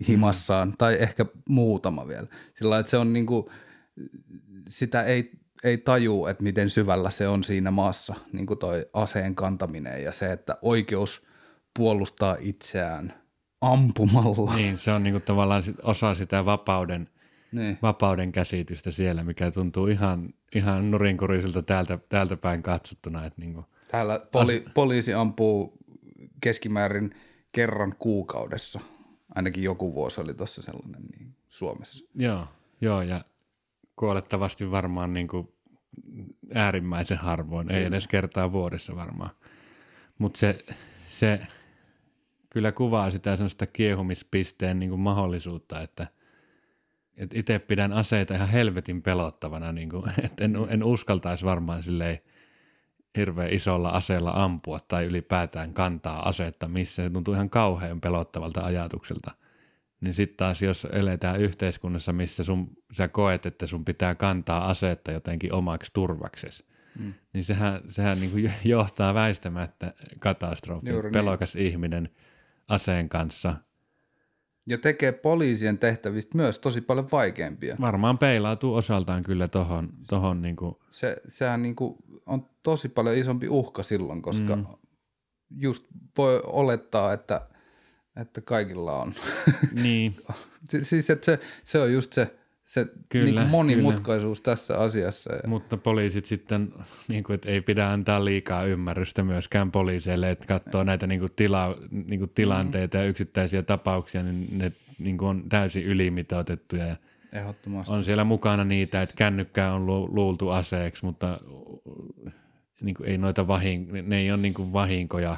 [0.09, 0.74] himassaan, mm.
[0.78, 2.26] tai ehkä muutama vielä.
[2.59, 3.51] Sillä että se on niinku,
[4.68, 5.30] sitä ei,
[5.64, 10.12] ei taju, että miten syvällä se on siinä maassa, niin kuin toi aseen kantaminen ja
[10.12, 11.22] se, että oikeus
[11.76, 13.14] puolustaa itseään
[13.61, 14.55] ampumalla.
[14.55, 17.09] Niin, se on niinku tavallaan osa sitä vapauden,
[17.53, 17.78] Niin.
[17.82, 23.26] vapauden käsitystä siellä, mikä tuntuu ihan, ihan nurinkuriselta täältä, täältä päin katsottuna.
[23.26, 25.78] Että niinku, Täällä poli- poliisi ampuu
[26.41, 27.14] keskimäärin
[27.53, 28.80] kerran kuukaudessa.
[29.34, 32.05] Ainakin joku vuosi oli tuossa sellainen niin Suomessa.
[32.14, 32.47] joo,
[32.80, 33.24] joo, ja
[33.97, 35.55] kuolettavasti varmaan niinku
[36.55, 39.30] äärimmäisen harvoin, ei edes kertaa vuodessa varmaan.
[40.18, 40.64] Mutta se,
[41.09, 41.41] se
[42.51, 46.07] kyllä kuvaa sitä sellaista kiehumispisteen niinku mahdollisuutta, että
[47.16, 52.18] et itse pidän aseita ihan helvetin pelottavana, niinku, että en, en uskaltaisi varmaan silleen
[53.17, 57.03] hirveän isolla aseella ampua tai ylipäätään kantaa asetta missä.
[57.03, 59.31] Se tuntuu ihan kauhean pelottavalta ajatukselta.
[60.01, 65.13] Niin sitten taas jos eletään yhteiskunnassa, missä sun, sä koet, että sun pitää kantaa asetta
[65.13, 66.65] jotenkin omaksi turvaksesi,
[66.99, 67.15] mm.
[67.33, 70.93] niin sehän, sehän niin johtaa väistämättä katastrofiin.
[70.93, 71.13] Juuri niin.
[71.13, 72.09] Pelokas ihminen
[72.69, 73.55] aseen kanssa
[74.69, 77.77] Ja tekee poliisien tehtävistä myös tosi paljon vaikeampia.
[77.81, 81.97] varmaan peilautuu osaltaan kyllä tohon, tohon niin kuin, Se, sehän niin kuin
[82.27, 84.66] on tosi paljon isompi uhka silloin, koska mm.
[85.51, 85.85] just
[86.19, 87.41] voi olettaa, että,
[88.16, 89.14] että kaikilla on.
[89.83, 90.16] niin,
[90.71, 92.38] Si- siis että se, se on just se,
[92.69, 94.55] se Kyllä, niin kuin monimutkaisuus kyllä.
[94.55, 95.31] tässä asiassa.
[95.47, 96.75] Mutta poliisit sitten,
[97.09, 101.33] niin kuin, että ei pidä antaa liikaa ymmärrystä myöskään poliiseille, että katsoo näitä niin kuin
[101.37, 106.87] tila, niin kuin tilanteita ja yksittäisiä tapauksia, niin ne niin kuin on täysin ylimitoitettuja.
[106.87, 106.97] Ja
[107.33, 107.93] ehdottomasti.
[107.93, 111.41] on siellä mukana niitä, että kännykkää on lu- luultu aseeksi, mutta
[112.81, 115.37] niin kuin ei noita vahin, ne ei ole niin kuin vahinkoja,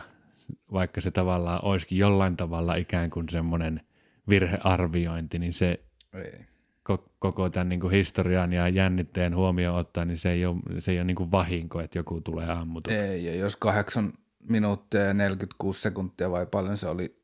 [0.72, 3.80] vaikka se tavallaan olisikin jollain tavalla ikään kuin semmoinen
[4.28, 5.80] virhearviointi, niin se
[6.14, 6.49] Ei.
[6.92, 10.90] Ko- koko tämän niin kuin historian ja jännitteen huomioon ottaa, niin se ei ole, se
[10.90, 12.90] ei ole niin kuin vahinko, että joku tulee ammutu.
[12.90, 14.12] Ei, ja jos kahdeksan
[14.48, 17.20] minuuttia ja 46 sekuntia vai paljon se oli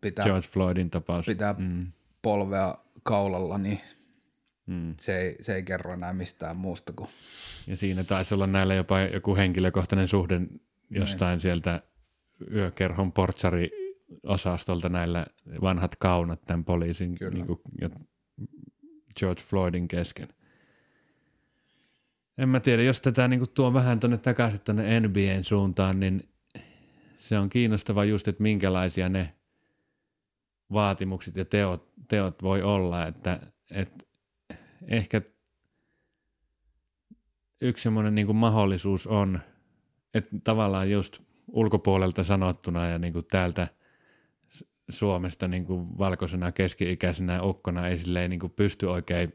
[0.00, 1.26] pitää, George Floydin tapaus.
[1.26, 1.86] pitää Mm,
[2.22, 3.80] polvea kaulalla, niin
[4.66, 4.94] mm.
[5.00, 7.08] se ei, se ei kerro enää mistään muusta kuin
[7.66, 10.40] Ja siinä taisi olla näillä jopa joku henkilökohtainen suhde
[10.90, 11.82] jostain sieltä
[12.52, 13.70] yökerhon portsari
[14.22, 15.26] osastolta näillä
[15.62, 17.34] vanhat kaunat tämän poliisin Kyllä.
[17.34, 17.90] niin kuin, ja
[19.18, 20.28] George Floydin kesken.
[22.38, 26.28] En mä tiedä, jos tätä niin tuo vähän tuonne takaisin tuonne NBAn suuntaan, niin
[27.18, 29.34] se on kiinnostava just, että minkälaisia ne
[30.72, 33.40] vaatimukset ja teot, teot voi olla, että,
[33.70, 34.04] että
[34.86, 35.22] ehkä
[37.60, 39.40] yksi semmoinen niin mahdollisuus on,
[40.14, 43.68] että tavallaan just ulkopuolelta sanottuna ja niin täältä
[44.90, 49.32] Suomesta niin kuin valkoisena keski-ikäisenä ukkona ei silleen niin kuin pysty oikein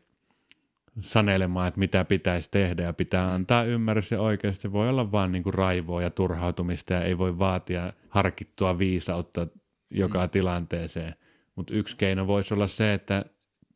[1.00, 4.62] sanelemaan, että mitä pitäisi tehdä ja pitää antaa ymmärrys ja oikeus.
[4.62, 9.48] Se voi olla vaan niin kuin raivoa ja turhautumista ja ei voi vaatia harkittua viisautta
[9.90, 10.30] joka mm.
[10.30, 11.16] tilanteeseen.
[11.56, 13.26] Mutta yksi keino voisi olla se, että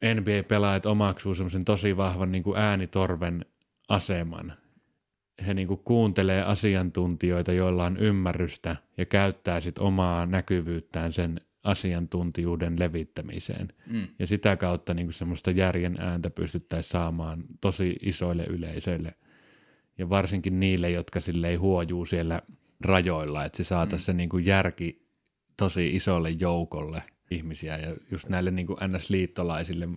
[0.05, 3.45] NBA-pelaajat omaksuu semmoisen tosi vahvan niin kuin äänitorven
[3.89, 4.53] aseman.
[5.47, 12.79] He niin kuin kuuntelee asiantuntijoita, joilla on ymmärrystä ja käyttää sit omaa näkyvyyttään sen asiantuntijuuden
[12.79, 13.73] levittämiseen.
[13.87, 14.07] Mm.
[14.19, 19.13] Ja sitä kautta niin kuin semmoista järjen ääntä pystyttäisiin saamaan tosi isoille yleisöille.
[19.97, 22.41] Ja varsinkin niille, jotka silleen huojuu siellä
[22.81, 24.05] rajoilla, että se saataisiin mm.
[24.05, 25.07] se niin kuin järki
[25.57, 29.89] tosi isolle joukolle ihmisiä ja just näille niin kuin NS-liittolaisille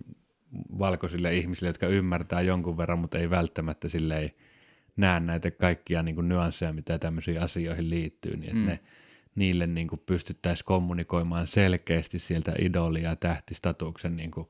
[0.79, 4.31] valkoisille ihmisille, jotka ymmärtää jonkun verran, mutta ei välttämättä silleen
[4.97, 8.65] näe näitä kaikkia niin kuin nyansseja, mitä tämmöisiin asioihin liittyy, niin että mm.
[8.65, 8.79] ne,
[9.37, 14.47] niille niin kuin pystyttäisiin kommunikoimaan selkeästi sieltä idolia ja tähtistatuksen niin kuin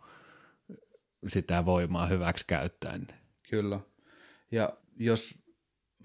[1.28, 3.08] sitä voimaa hyväksi käyttäen.
[3.50, 3.80] Kyllä.
[4.52, 5.40] Ja jos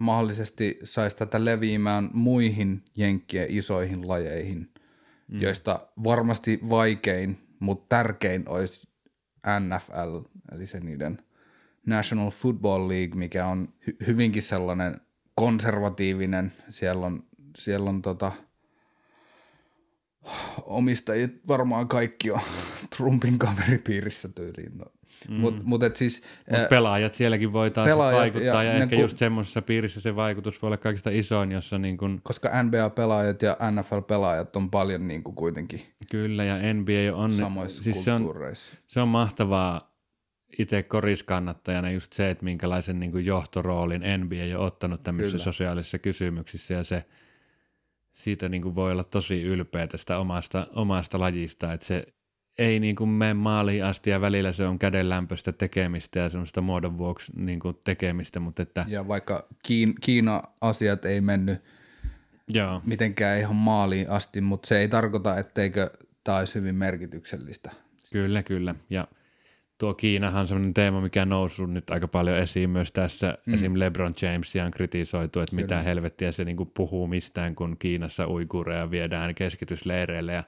[0.01, 4.71] mahdollisesti saisi tätä leviämään muihin jenkkien isoihin lajeihin,
[5.29, 5.41] mm.
[5.41, 8.89] joista varmasti vaikein, mutta tärkein olisi
[9.61, 10.19] NFL,
[10.53, 11.19] eli se niiden
[11.87, 15.01] National Football League, mikä on hy- hyvinkin sellainen
[15.35, 16.53] konservatiivinen.
[16.69, 17.25] Siellä on,
[17.59, 18.33] siellä on tota,
[20.65, 22.41] omistajat varmaan kaikki on
[22.97, 24.79] Trumpin kaveripiirissä tyyliin.
[24.79, 24.85] No.
[25.29, 25.35] Mm.
[25.35, 29.03] Mutta mut et siis, Mutta pelaajat sielläkin voi taas pelaajat vaikuttaa, ja, ja ehkä ku-
[29.03, 33.57] just semmoisessa piirissä se vaikutus voi olla kaikista isoin, jossa niin kuin, koska NBA-pelaajat ja
[33.71, 38.35] NFL-pelaajat on paljon niin kuin kuitenkin kyllä, ja NBA on, samoissa siis se on,
[38.87, 39.93] se on mahtavaa
[40.59, 45.45] itse koriskannattajana just se, että minkälaisen niin kuin johtoroolin NBA on ottanut tämmöisissä Kyllä.
[45.45, 47.05] sosiaalisissa kysymyksissä, ja se
[48.13, 52.07] siitä niin kuin voi olla tosi ylpeä tästä omasta, omasta lajista, että se
[52.59, 56.99] ei niin kuin mene maaliin asti ja välillä se on kädenlämpöistä tekemistä ja semmoista muodon
[56.99, 61.59] vuoksi niin kuin tekemistä, mutta että Ja vaikka Kiin, Kiina-asiat ei mennyt
[62.49, 65.91] joo, mitenkään ihan maaliin asti, mutta se ei tarkoita, etteikö
[66.25, 67.71] tämä olisi hyvin merkityksellistä.
[68.13, 68.75] Kyllä, kyllä.
[68.91, 69.09] Ja
[69.83, 73.39] tuo Kiinahan on sellainen teema, mikä on noussut nyt aika paljon esiin myös tässä.
[73.47, 73.55] Mm.
[73.55, 73.73] Esim.
[73.79, 75.63] LeBron Jamesia on kritisoitu, että Kyllä.
[75.63, 80.33] mitä helvettiä se niinku puhuu mistään, kun Kiinassa uigureja viedään keskitysleireille.
[80.33, 80.45] Ja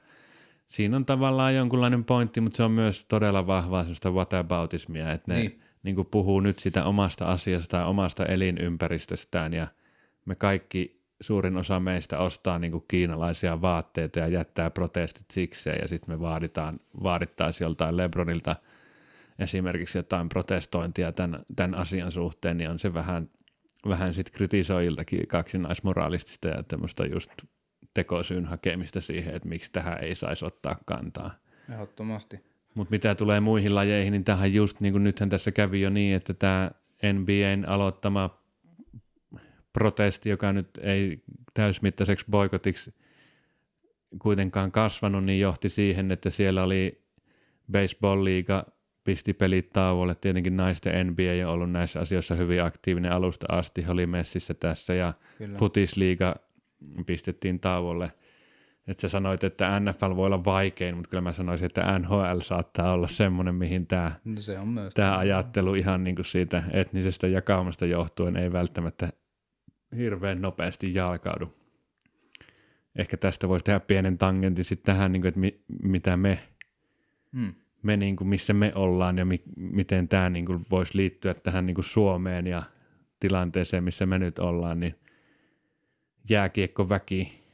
[0.66, 5.38] siinä on tavallaan jonkunlainen pointti, mutta se on myös todella vahvaa sellaista whataboutismia, että ne
[5.38, 5.60] niin.
[5.82, 9.66] Niinku puhuu nyt sitä omasta asiasta, omasta elinympäristöstään ja
[10.24, 15.88] me kaikki suurin osa meistä ostaa niin kuin kiinalaisia vaatteita ja jättää protestit sikseen ja
[15.88, 18.56] sitten me vaaditaan, vaadittaisiin joltain Lebronilta
[19.38, 23.30] esimerkiksi jotain protestointia tämän, tämän asian suhteen, niin on se vähän,
[23.88, 27.30] vähän sitten kritisoiltakin kaksinaismoraalistista ja tämmöistä just
[27.94, 31.34] tekosyyn hakemista siihen, että miksi tähän ei saisi ottaa kantaa.
[31.72, 32.40] Ehdottomasti.
[32.74, 36.16] Mutta mitä tulee muihin lajeihin, niin tähän just niin kuin nythän tässä kävi jo niin,
[36.16, 36.70] että tämä
[37.12, 38.44] NBAn aloittama
[39.72, 41.22] protesti, joka nyt ei
[41.54, 42.94] täysmittaiseksi boikotiksi
[44.18, 47.04] kuitenkaan kasvanut, niin johti siihen, että siellä oli
[47.72, 48.73] baseball-liiga
[49.04, 50.14] pisti pelit tauolle.
[50.14, 54.94] Tietenkin naisten NBA on ollut näissä asioissa hyvin aktiivinen alusta asti, He oli messissä tässä
[54.94, 55.58] ja Kyllä.
[55.58, 56.36] futisliiga
[57.06, 58.12] pistettiin tauolle.
[58.86, 62.92] Että sä sanoit, että NFL voi olla vaikein, mutta kyllä mä sanoisin, että NHL saattaa
[62.92, 67.26] olla semmoinen, mihin tämä no se on myös tämä ajattelu ihan niin kuin siitä etnisestä
[67.26, 69.12] jakaumasta johtuen ei välttämättä
[69.96, 71.54] hirveän nopeasti jalkaudu.
[72.96, 76.38] Ehkä tästä voisi tehdä pienen tangentin sitten tähän, niin kuin, että mi, mitä me,
[77.32, 77.54] hmm.
[77.84, 81.66] Me niin kuin, missä me ollaan ja mi, miten tämä niin kuin, voisi liittyä tähän
[81.66, 82.62] niin kuin Suomeen ja
[83.20, 84.94] tilanteeseen, missä me nyt ollaan, niin
[86.28, 87.44] jääkiekkoväki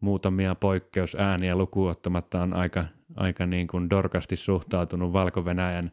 [0.00, 2.84] muutamia poikkeusääniä lukuottamatta on aika,
[3.16, 5.92] aika niin kuin dorkasti suhtautunut Valko-Venäjän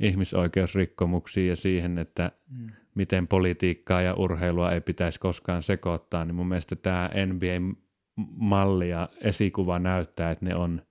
[0.00, 2.66] ihmisoikeusrikkomuksiin ja siihen, että mm.
[2.94, 9.78] miten politiikkaa ja urheilua ei pitäisi koskaan sekoittaa, niin mun mielestä tämä NBA-malli ja esikuva
[9.78, 10.82] näyttää, että ne on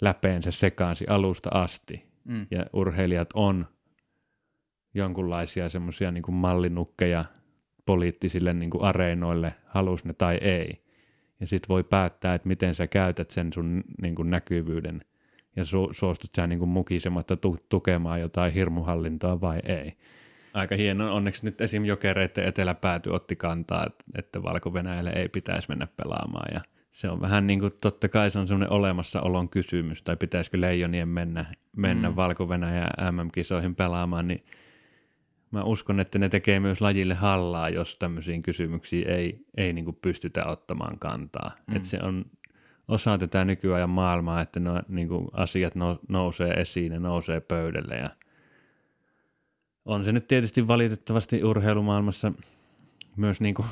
[0.00, 2.06] läpeensä sekaansi alusta asti.
[2.24, 2.46] Mm.
[2.50, 3.66] Ja urheilijat on
[4.94, 7.24] jonkunlaisia semmoisia niin mallinukkeja
[7.86, 10.82] poliittisille niin kuin areenoille, halus ne tai ei.
[11.40, 15.04] Ja sitten voi päättää, että miten sä käytät sen sun niin kuin näkyvyyden
[15.56, 19.96] ja su- suostut sä niin kuin mukisematta tu- tukemaan jotain hirmuhallintoa vai ei
[20.56, 21.14] aika hieno.
[21.14, 21.84] Onneksi nyt esim.
[21.84, 26.60] jokereiden eteläpääty otti kantaa, että Valko-Venäjälle ei pitäisi mennä pelaamaan ja
[26.96, 31.08] se on vähän niin kuin, totta kai se on semmoinen olemassaolon kysymys, tai pitäisikö leijonien
[31.08, 31.44] mennä,
[31.76, 32.16] mennä mm.
[32.16, 32.48] valko
[33.10, 34.44] MM-kisoihin pelaamaan, niin
[35.50, 39.98] mä uskon, että ne tekee myös lajille hallaa, jos tämmöisiin kysymyksiin ei, ei niin kuin
[40.02, 41.50] pystytä ottamaan kantaa.
[41.66, 41.76] Mm.
[41.76, 42.24] Että se on
[42.88, 47.94] osa tätä nykyajan maailmaa, että no, niin kuin asiat no, nousee esiin ja nousee pöydälle
[47.94, 48.10] ja–
[49.84, 52.32] on se nyt tietysti valitettavasti urheilumaailmassa
[53.16, 53.68] myös niin kuin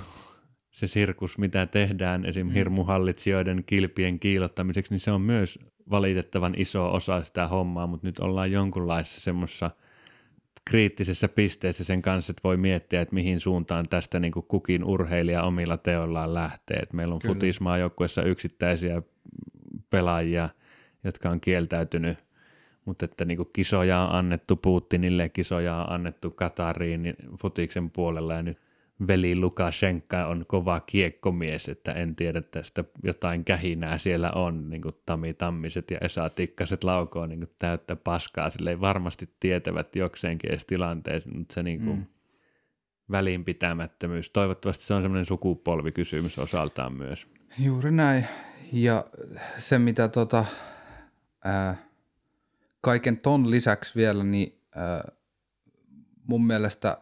[0.75, 2.47] se sirkus, mitä tehdään esim.
[2.47, 2.53] Mm.
[2.53, 5.59] hirmuhallitsijoiden kilpien kiilottamiseksi, niin se on myös
[5.91, 9.71] valitettavan iso osa sitä hommaa, mutta nyt ollaan jonkunlaisessa semmoisessa
[10.65, 15.43] kriittisessä pisteessä sen kanssa, että voi miettiä, että mihin suuntaan tästä niin kuin kukin urheilija
[15.43, 16.77] omilla teollaan lähtee.
[16.77, 19.03] Että meillä on futismaa joukkueessa yksittäisiä
[19.91, 20.49] pelaajia,
[21.05, 22.19] jotka on kieltäytynyt
[22.85, 28.43] mutta että niin kisoja on annettu Putinille, kisoja on annettu Katariin niin futiksen puolella ja
[28.43, 28.59] nyt
[29.07, 34.95] veli Lukashenka on kova kiekkomies, että en tiedä tästä jotain kähinää siellä on, niin kuin
[35.07, 40.67] Tami Tammiset ja Esa Tikkaset laukoo niin kuin täyttä paskaa, sille varmasti tietävät jokseenkin edes
[40.67, 42.07] tilanteessa, mutta se niin kuin mm.
[43.11, 47.27] välinpitämättömyys, toivottavasti se on semmoinen sukupolvikysymys osaltaan myös.
[47.59, 48.27] Juuri näin,
[48.73, 49.05] ja
[49.59, 50.45] se mitä tota,
[51.45, 51.77] ää,
[52.81, 55.17] kaiken ton lisäksi vielä, niin äh,
[56.29, 56.99] mun mielestä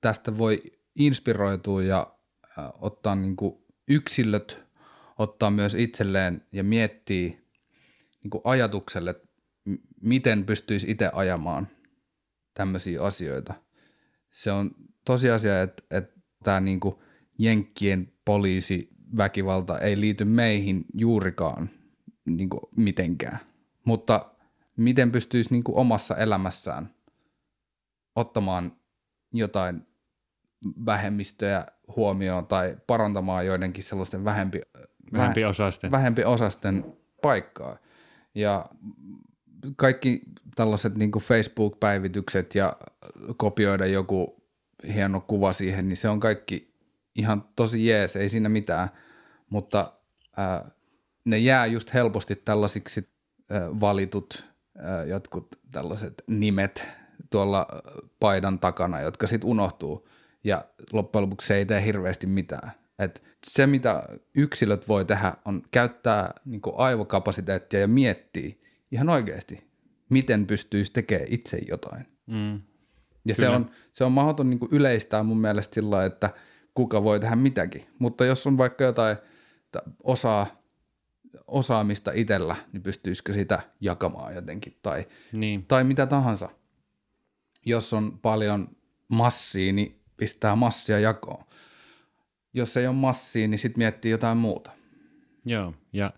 [0.00, 0.62] tästä voi
[0.96, 2.16] inspiroitua ja
[2.80, 4.64] ottaa niin kuin yksilöt,
[5.18, 7.28] ottaa myös itselleen ja miettiä
[8.22, 9.20] niin kuin ajatukselle,
[10.02, 11.68] miten pystyisi itse ajamaan
[12.54, 13.54] tämmöisiä asioita.
[14.32, 14.70] Se on
[15.04, 16.94] tosiasia, että, että tämä niin kuin
[17.38, 21.70] Jenkkien poliisi väkivalta ei liity meihin juurikaan
[22.24, 23.38] niin kuin mitenkään.
[23.84, 24.30] Mutta
[24.76, 26.90] miten pystyisi niin kuin omassa elämässään
[28.16, 28.76] ottamaan
[29.32, 29.85] jotain
[30.86, 34.60] vähemmistöjä huomioon tai parantamaan joidenkin sellaisten vähempi,
[35.12, 35.90] vähempi osasten.
[35.90, 36.84] vähempi osasten
[37.22, 37.78] paikkaa.
[38.34, 38.66] Ja
[39.76, 40.22] kaikki
[40.56, 42.76] tällaiset niin Facebook-päivitykset ja
[43.36, 44.42] kopioida joku
[44.94, 46.74] hieno kuva siihen, niin se on kaikki
[47.14, 48.88] ihan tosi jees, ei siinä mitään,
[49.50, 49.92] mutta
[50.36, 50.70] ää,
[51.24, 53.08] ne jää just helposti tällaisiksi
[53.50, 54.46] ää, valitut
[55.06, 56.88] jotkut tällaiset nimet
[57.30, 57.66] tuolla
[58.20, 60.08] paidan takana, jotka sitten unohtuu
[60.46, 62.70] ja loppujen lopuksi se ei tee hirveästi mitään.
[62.98, 64.02] Et se, mitä
[64.34, 68.54] yksilöt voi tehdä, on käyttää niin aivokapasiteettia ja miettiä
[68.92, 69.70] ihan oikeasti,
[70.08, 72.06] miten pystyisi tekemään itse jotain.
[72.26, 72.60] Mm.
[73.24, 76.30] Ja se on, se on mahdoton niin yleistää mun mielestä sillä että
[76.74, 77.86] kuka voi tehdä mitäkin.
[77.98, 79.16] Mutta jos on vaikka jotain
[80.02, 80.62] osaa,
[81.46, 85.66] osaamista itsellä, niin pystyisikö sitä jakamaan jotenkin tai, niin.
[85.66, 86.48] tai mitä tahansa.
[87.64, 88.68] Jos on paljon
[89.08, 91.44] massia, niin pistää massia jakoon.
[92.54, 94.70] Jos ei ole massia, niin sitten miettii jotain muuta.
[95.44, 96.12] Joo, ja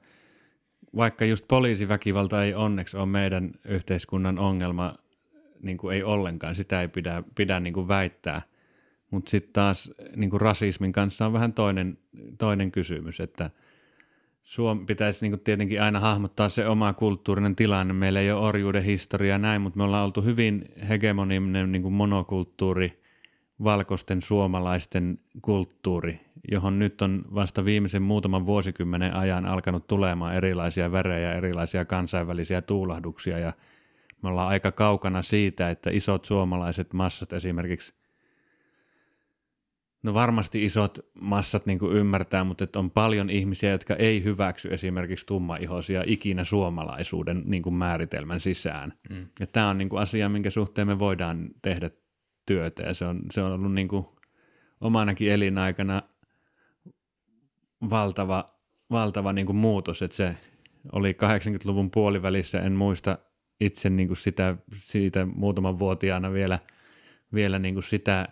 [0.96, 4.94] vaikka just poliisiväkivalta ei onneksi ole meidän yhteiskunnan ongelma,
[5.62, 8.42] niin kuin ei ollenkaan, sitä ei pidä, pidä niin kuin väittää.
[9.10, 11.98] Mutta sitten taas niin kuin rasismin kanssa on vähän toinen,
[12.38, 13.50] toinen kysymys, että
[14.42, 17.94] Suomi pitäisi niin kuin tietenkin aina hahmottaa se oma kulttuurinen tilanne.
[17.94, 23.02] Meillä ei ole orjuuden historia näin, mutta me ollaan oltu hyvin hegemoninen niin kuin monokulttuuri,
[23.64, 31.32] valkoisten suomalaisten kulttuuri, johon nyt on vasta viimeisen muutaman vuosikymmenen ajan alkanut tulemaan erilaisia värejä,
[31.32, 33.52] erilaisia kansainvälisiä tuulahduksia ja–
[34.22, 37.94] me ollaan aika kaukana siitä, että isot suomalaiset massat esimerkiksi,
[40.02, 44.68] no varmasti isot massat niin kuin ymmärtää, mutta että on paljon ihmisiä, jotka ei hyväksy
[44.74, 48.92] esimerkiksi tummaihoisia ikinä suomalaisuuden niin kuin määritelmän sisään.
[49.10, 49.26] Mm.
[49.40, 51.90] Ja tämä on niin kuin asia, minkä suhteen me voidaan tehdä
[52.48, 54.06] työtä ja se on, se on ollut niin kuin
[54.80, 56.02] omanakin elinaikana
[57.90, 58.54] valtava,
[58.90, 60.36] valtava niin kuin muutos, että se
[60.92, 63.18] oli 80-luvun puolivälissä, en muista
[63.60, 66.58] itse niin kuin sitä, siitä muutaman vuotiaana vielä,
[67.34, 68.28] vielä niin kuin sitä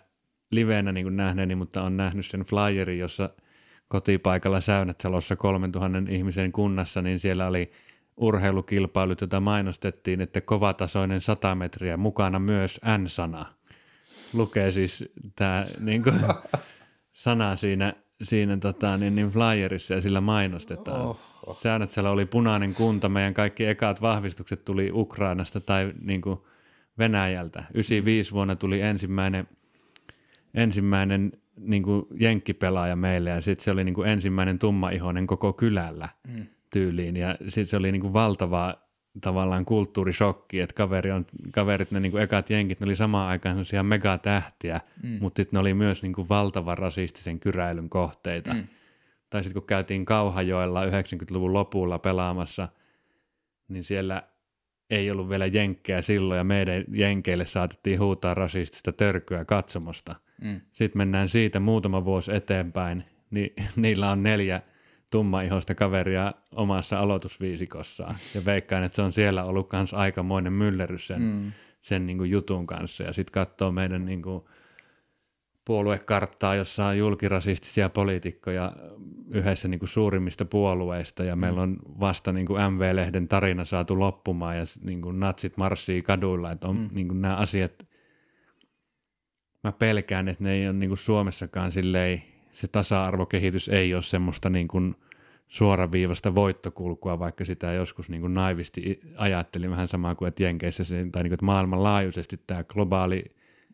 [0.51, 3.29] liveenä niin kuin nähneeni, mutta on nähnyt sen flyerin, jossa
[3.87, 7.71] kotipaikalla Säynätsalossa 3000 ihmisen kunnassa, niin siellä oli
[8.17, 13.56] urheilukilpailut, jota mainostettiin, että kovatasoinen 100 metriä, mukana myös N-sana.
[14.33, 15.03] Lukee siis
[15.35, 16.15] tämä niin kuin,
[17.13, 21.01] sana siinä, siinä tota, niin, niin flyerissa ja sillä mainostetaan.
[21.01, 21.19] Oh
[21.87, 26.39] siellä oli punainen kunta, meidän kaikki ekaat vahvistukset tuli Ukrainasta tai niin kuin
[26.97, 27.63] Venäjältä.
[27.73, 29.47] 95 vuonna tuli ensimmäinen,
[30.53, 36.09] ensimmäinen niin kuin jenkkipelaaja meille ja sitten se oli niin kuin ensimmäinen tummaihoinen koko kylällä
[36.27, 36.45] mm.
[36.69, 38.75] tyyliin ja sitten se oli niin kuin valtava
[39.21, 43.55] tavallaan kulttuurishokki, että kaveri on, kaverit, ne niin kuin ekat jenkit, ne oli samaan aikaan
[43.55, 45.17] sellaisia megatähtiä, mm.
[45.21, 48.53] mutta sitten ne oli myös niin kuin valtavan rasistisen kyräilyn kohteita.
[48.53, 48.67] Mm
[49.29, 52.67] tai sitten kun käytiin Kauhajoella 90-luvun lopulla pelaamassa,
[53.67, 54.23] niin siellä
[54.89, 60.15] ei ollut vielä jenkkejä silloin ja meidän jenkeille saatettiin huutaa rasistista törkyä katsomosta.
[60.41, 60.61] Mm.
[60.73, 64.61] Sitten mennään siitä muutama vuosi eteenpäin, niin niillä on neljä
[65.09, 68.15] tummaihoista kaveria omassa aloitusviisikossaan.
[68.35, 71.51] Ja veikkaan, että se on siellä ollut myös aikamoinen myllerys sen, mm.
[71.81, 73.03] sen niin kuin jutun kanssa.
[73.03, 74.43] Ja sitten katsoo meidän niin kuin
[75.65, 78.71] puoluekarttaa, jossa on julkirasistisia poliitikkoja
[79.29, 81.39] yhdessä niin kuin suurimmista puolueista ja mm.
[81.39, 86.51] meillä on vasta niin kuin MV-lehden tarina saatu loppumaan ja niin kuin natsit marssii kaduilla,
[86.51, 86.89] että on mm.
[86.91, 87.87] niin kuin nämä asiat,
[89.63, 92.23] mä pelkään, että ne ei ole niin kuin Suomessakaan silleen,
[92.57, 94.95] se tasa-arvokehitys ei ole semmoista niin kuin
[95.47, 100.95] suoraviivasta voittokulkua, vaikka sitä joskus niin kuin naivisti ajattelin vähän samaa kuin, että Jenkeissä se,
[100.95, 103.23] tai niin kuin, että maailmanlaajuisesti tämä globaali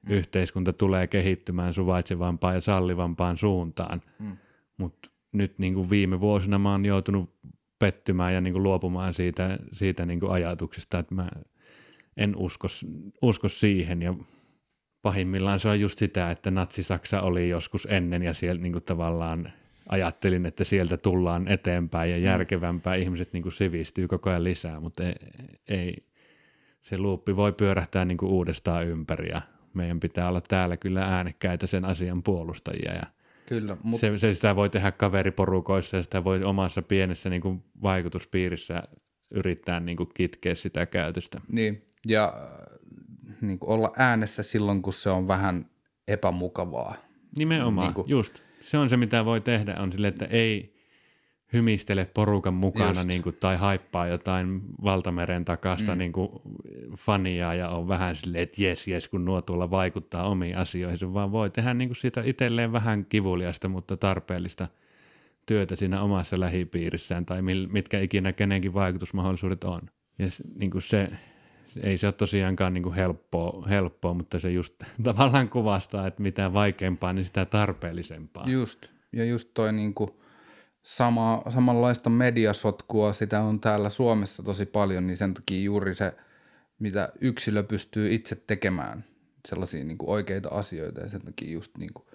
[0.10, 0.16] mm.
[0.16, 4.02] yhteiskunta tulee kehittymään suvaitsevampaan ja sallivampaan suuntaan.
[4.20, 4.38] Mm.
[4.78, 7.36] Mutta nyt niin kuin viime vuosina mä oon joutunut
[7.80, 11.30] pettymään ja niin kuin luopumaan siitä, siitä niin kuin ajatuksesta, että mä
[12.18, 12.68] en usko,
[13.22, 14.14] usko siihen ja
[15.04, 19.54] pahimmillaan se on just sitä, että Natsi-Saksa oli joskus ennen ja siellä niin kuin tavallaan
[19.90, 22.24] ajattelin, että sieltä tullaan eteenpäin ja mm.
[22.24, 25.16] järkevämpää, ihmiset niin kuin sivistyy koko ajan lisää, mutta ei,
[25.68, 26.06] ei
[26.82, 29.42] se luuppi voi pyörähtää niin kuin uudestaan ympäri ja
[29.74, 33.04] meidän pitää olla täällä kyllä äänekkäitä sen asian puolustajia ja
[33.46, 34.00] Kyllä, mutta...
[34.00, 38.84] se, se, sitä voi tehdä kaveriporukoissa ja sitä voi omassa pienessä niin kuin vaikutuspiirissä
[39.32, 41.42] yrittää niin kuin kitkeä sitä käytöstä.
[41.52, 42.34] Niin, ja
[43.42, 45.66] niin kuin olla äänessä silloin, kun se on vähän
[46.08, 46.96] epämukavaa.
[47.38, 48.10] Nimenomaan, niin kuin...
[48.10, 48.44] just.
[48.62, 50.74] Se on se, mitä voi tehdä, on sille, että ei,
[51.54, 55.98] hymistele porukan mukana niin kuin, tai haippaa jotain valtameren takasta mm.
[55.98, 56.30] niin kuin,
[56.98, 61.32] fania ja on vähän silleen, että jes, jes, kun nuo tuolla vaikuttaa omiin asioihin, vaan
[61.32, 64.68] voi tehdä niin kuin siitä itselleen vähän kivuliasta, mutta tarpeellista
[65.46, 69.80] työtä siinä omassa lähipiirissään tai mitkä ikinä kenenkin vaikutusmahdollisuudet on.
[70.20, 70.26] Ja
[70.56, 71.10] niin kuin se,
[71.84, 76.54] ei se ole tosiaankaan niin kuin helppoa, helppoa, mutta se just tavallaan kuvastaa, että mitä
[76.54, 78.50] vaikeampaa, niin sitä tarpeellisempaa.
[78.50, 80.10] Just, ja just toi niin kuin–
[80.84, 86.14] sama, samanlaista mediasotkua, sitä on täällä Suomessa tosi paljon, niin sen takia juuri se,
[86.80, 89.04] mitä yksilö pystyy itse tekemään,
[89.48, 92.06] sellaisia niin kuin oikeita asioita ja sen takia just niin kuin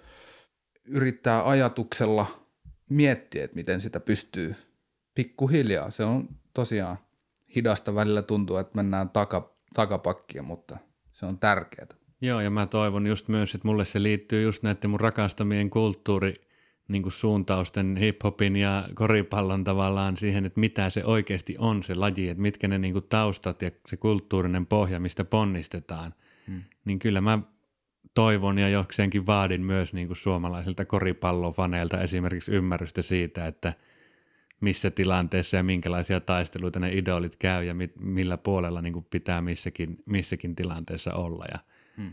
[0.85, 2.45] yrittää ajatuksella
[2.89, 4.55] miettiä, että miten sitä pystyy
[5.15, 5.91] pikkuhiljaa.
[5.91, 6.97] Se on tosiaan
[7.55, 10.77] hidasta välillä tuntuu, että mennään taka, takapakkia, mutta
[11.11, 11.87] se on tärkeää.
[12.21, 16.49] Joo, ja mä toivon just myös, että mulle se liittyy just näiden mun rakastamien kulttuuri
[16.87, 22.29] niin kuin suuntausten hiphopin ja koripallon tavallaan siihen, että mitä se oikeasti on se laji,
[22.29, 26.13] että mitkä ne niin kuin taustat ja se kulttuurinen pohja, mistä ponnistetaan.
[26.47, 26.61] Hmm.
[26.85, 27.39] Niin kyllä mä
[28.13, 33.73] toivon ja jokseenkin vaadin myös niin kuin suomalaisilta koripallofaneilta esimerkiksi ymmärrystä siitä, että
[34.59, 39.41] missä tilanteessa ja minkälaisia taisteluita ne idolit käy ja mit, millä puolella niin kuin pitää
[39.41, 41.45] missäkin, missäkin tilanteessa olla.
[41.51, 41.59] Ja
[41.97, 42.11] hmm.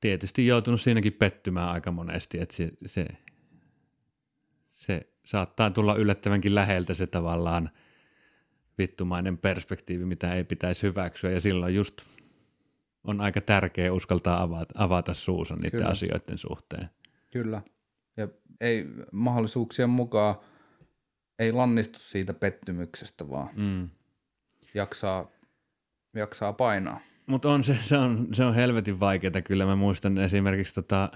[0.00, 3.06] Tietysti joutunut siinäkin pettymään aika monesti, että se, se,
[4.68, 7.70] se saattaa tulla yllättävänkin läheltä se tavallaan
[8.78, 12.02] vittumainen perspektiivi, mitä ei pitäisi hyväksyä ja silloin just
[13.04, 15.88] on aika tärkeää uskaltaa avata, avata suusa niiden Kyllä.
[15.88, 16.88] asioiden suhteen.
[17.30, 17.62] Kyllä.
[18.16, 18.28] Ja
[18.60, 20.34] ei mahdollisuuksien mukaan
[21.38, 23.88] ei lannistu siitä pettymyksestä, vaan mm.
[24.74, 25.30] jaksaa,
[26.14, 27.00] jaksaa painaa.
[27.26, 29.66] Mutta on se, se, on, se on helvetin vaikeaa kyllä.
[29.66, 31.10] Mä muistan esimerkiksi tota,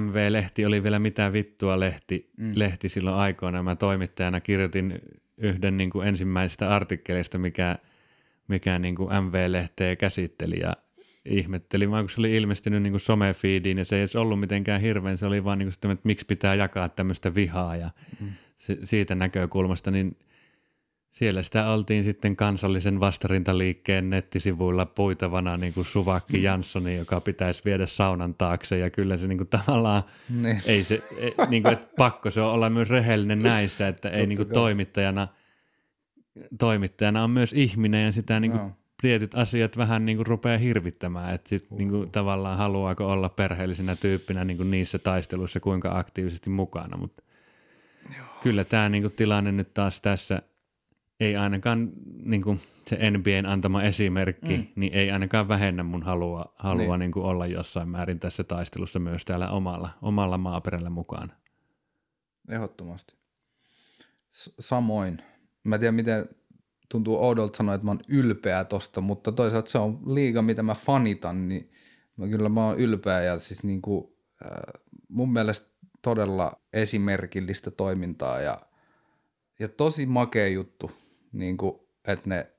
[0.00, 2.52] MV-lehti oli vielä mitä vittua lehti, mm.
[2.54, 3.62] lehti silloin aikoina.
[3.62, 5.00] Mä toimittajana kirjoitin
[5.38, 7.76] yhden niin kuin ensimmäisistä artikkeleista, mikä–
[8.48, 10.72] mikä niin kuin MV-lehteä käsitteli ja
[11.28, 15.18] ihmetteli, vaan kun se oli ilmestynyt niin somefiidiin ja se ei edes ollut mitenkään hirveän,
[15.18, 18.28] se oli vaan niin kuin että miksi pitää jakaa tämmöistä vihaa ja mm.
[18.56, 20.16] se, siitä näkökulmasta, niin
[21.10, 26.42] siellä sitä oltiin sitten kansallisen vastarintaliikkeen nettisivuilla puitavana niin kuin Suvakki mm.
[26.42, 30.02] Janssoni, joka pitäisi viedä saunan taakse ja kyllä se niin kuin tavallaan,
[30.42, 30.62] niin.
[30.66, 34.26] ei se, ei, niin kuin, että pakko se on olla myös rehellinen näissä, että ei
[34.26, 35.28] niin kuin toimittajana–
[36.58, 38.72] toimittajana on myös ihminen ja sitä niin kuin no.
[39.02, 43.96] Tietyt asiat vähän niin kuin rupeaa hirvittämään, että sit niin kuin tavallaan haluaako olla perheellisenä
[43.96, 47.22] tyyppinä niin kuin niissä taisteluissa kuinka aktiivisesti mukana, mutta
[48.16, 48.26] Joo.
[48.42, 50.42] kyllä tämä niin kuin tilanne nyt taas tässä
[51.20, 51.92] ei ainakaan
[52.22, 54.66] niin kuin se NBAn antama esimerkki, mm.
[54.76, 56.98] niin ei ainakaan vähennä mun halua, halua niin.
[56.98, 61.32] Niin kuin olla jossain määrin tässä taistelussa myös täällä omalla, omalla maaperällä mukaan.
[62.48, 63.14] Ehdottomasti.
[64.32, 65.22] S- samoin
[65.66, 66.28] Mä en tiedä, miten
[66.88, 70.74] tuntuu oudolta sanoa, että mä oon ylpeä tosta, mutta toisaalta se on liiga, mitä mä
[70.74, 71.70] fanitan, niin
[72.16, 74.14] mä kyllä mä oon ylpeä ja siis niin kuin,
[74.44, 75.68] äh, mun mielestä
[76.02, 78.58] todella esimerkillistä toimintaa ja,
[79.58, 80.90] ja tosi makea juttu,
[81.32, 82.50] niin kuin, että ne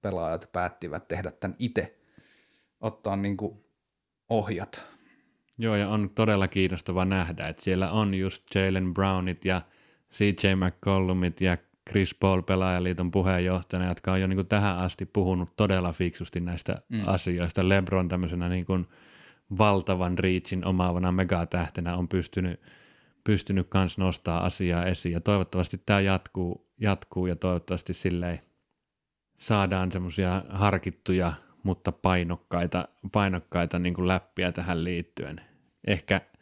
[0.00, 1.98] pelaajat päättivät tehdä tämän itse,
[2.80, 3.64] ottaa niin kuin
[4.28, 4.82] ohjat.
[5.58, 9.62] Joo, ja on todella kiinnostava nähdä, että siellä on just Jalen Brownit ja
[10.12, 11.56] CJ McCollumit ja
[11.90, 16.82] Chris Paul pelaajaliiton puheenjohtajana, jotka on jo niin kuin tähän asti puhunut todella fiksusti näistä
[16.88, 17.02] mm.
[17.06, 17.68] asioista.
[17.68, 18.86] LeBron tämmöisenä niin kuin
[19.58, 22.60] valtavan reachin omaavana megatähtenä on pystynyt,
[23.24, 28.40] pystynyt kans nostaa asiaa esiin ja toivottavasti tämä jatkuu, jatkuu ja toivottavasti silleen
[29.36, 31.32] saadaan semmoisia harkittuja,
[31.62, 35.40] mutta painokkaita, painokkaita niin kuin läppiä tähän liittyen.
[35.86, 36.20] Ehkä–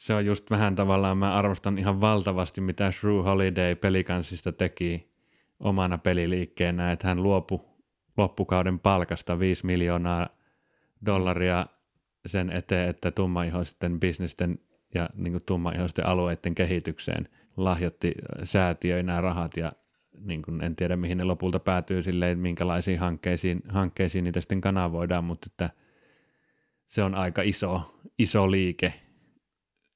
[0.00, 5.12] se on just vähän tavallaan, mä arvostan ihan valtavasti, mitä Shrew Holiday pelikansista teki
[5.60, 7.64] omana peliliikkeenä, että hän luopu
[8.16, 10.28] loppukauden palkasta 5 miljoonaa
[11.06, 11.66] dollaria
[12.26, 14.58] sen eteen, että tummaihoisten bisnesten
[14.94, 19.72] ja niin kuin tummaihoisten alueiden kehitykseen lahjoitti säätiöinä rahat ja
[20.20, 25.24] niin kuin en tiedä mihin ne lopulta päätyy silleen, minkälaisiin hankkeisiin, hankkeisiin niitä sitten kanavoidaan,
[25.24, 25.70] mutta että
[26.86, 28.92] se on aika iso, iso liike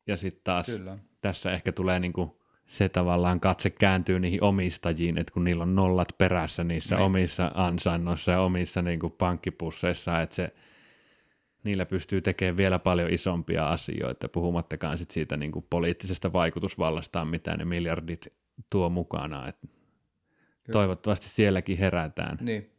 [0.07, 0.99] ja sitten taas Kyllä.
[1.21, 6.09] tässä ehkä tulee niinku se tavallaan katse kääntyy niihin omistajiin, että kun niillä on nollat
[6.19, 7.05] perässä niissä niin.
[7.05, 10.55] omissa ansainnoissa ja omissa niinku pankkipusseissa, että se,
[11.65, 17.65] niillä pystyy tekemään vielä paljon isompia asioita, puhumattakaan sit siitä niinku poliittisesta vaikutusvallastaan, mitä ne
[17.65, 18.33] miljardit
[18.71, 19.49] tuo mukana.
[19.49, 19.57] Et
[20.73, 22.39] toivottavasti sielläkin herätään.
[22.41, 22.71] Niin.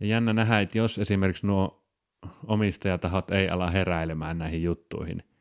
[0.00, 1.84] Ja jännä nähdä, että jos esimerkiksi nuo
[2.46, 5.22] omistajatahot ei ala heräilemään näihin juttuihin–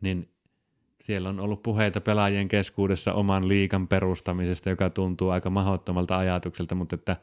[0.00, 0.28] niin
[1.00, 6.94] siellä on ollut puheita pelaajien keskuudessa oman liikan perustamisesta, joka tuntuu aika mahdottomalta ajatukselta, mutta
[6.94, 7.16] että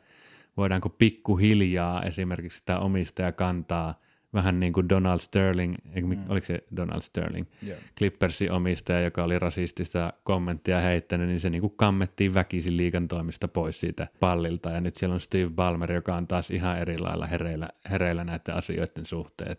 [0.58, 4.00] voidaanko pikkuhiljaa esimerkiksi sitä omistaja kantaa
[4.34, 6.18] vähän niin kuin Donald Sterling, mm.
[6.30, 7.80] oliko se Donald Sterling, yeah.
[7.98, 13.48] Clippersin omistaja, joka oli rasistista kommenttia heittänyt, niin se niin kuin kammettiin väkisin liikan toimista
[13.48, 14.70] pois siitä pallilta.
[14.70, 18.56] Ja nyt siellä on Steve Ballmer, joka on taas ihan eri lailla hereillä, hereillä näiden
[18.56, 19.58] asioiden suhteen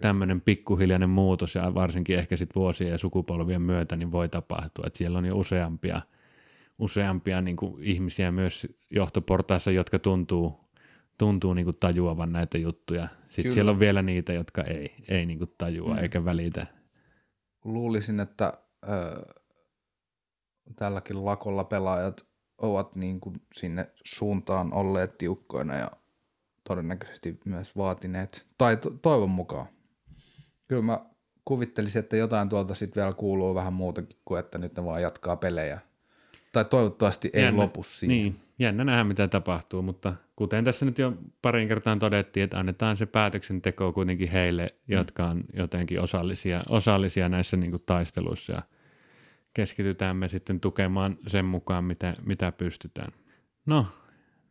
[0.00, 4.98] tämmöinen pikkuhiljainen muutos ja varsinkin ehkä sitten vuosien ja sukupolvien myötä niin voi tapahtua, että
[4.98, 6.02] siellä on jo useampia,
[6.78, 10.60] useampia niin kuin ihmisiä myös johtoportaissa, jotka tuntuu,
[11.18, 13.08] tuntuu niin kuin tajuavan näitä juttuja.
[13.26, 13.54] Sitten Kyllä.
[13.54, 15.98] siellä on vielä niitä, jotka ei, ei niin kuin tajua mm.
[15.98, 16.66] eikä välitä.
[17.64, 18.52] luulisin, että
[18.88, 19.34] ö,
[20.76, 22.26] tälläkin lakolla pelaajat
[22.58, 25.90] ovat niin kuin sinne suuntaan olleet tiukkoina ja
[26.68, 29.66] todennäköisesti myös vaatineet, tai to- toivon mukaan.
[30.68, 31.00] Kyllä mä
[31.44, 35.36] kuvittelisin, että jotain tuolta sitten vielä kuuluu vähän muutakin kuin, että nyt ne vaan jatkaa
[35.36, 35.80] pelejä.
[36.52, 38.16] Tai toivottavasti ei Jännä- lopu siihen.
[38.16, 41.12] Niin, jännä nähdä mitä tapahtuu, mutta kuten tässä nyt jo
[41.42, 47.56] parin kertaan todettiin, että annetaan se päätöksenteko kuitenkin heille, jotka on jotenkin osallisia, osallisia näissä
[47.56, 48.62] niin taisteluissa ja
[49.54, 53.12] keskitytään me sitten tukemaan sen mukaan, mitä, mitä pystytään.
[53.66, 53.86] No,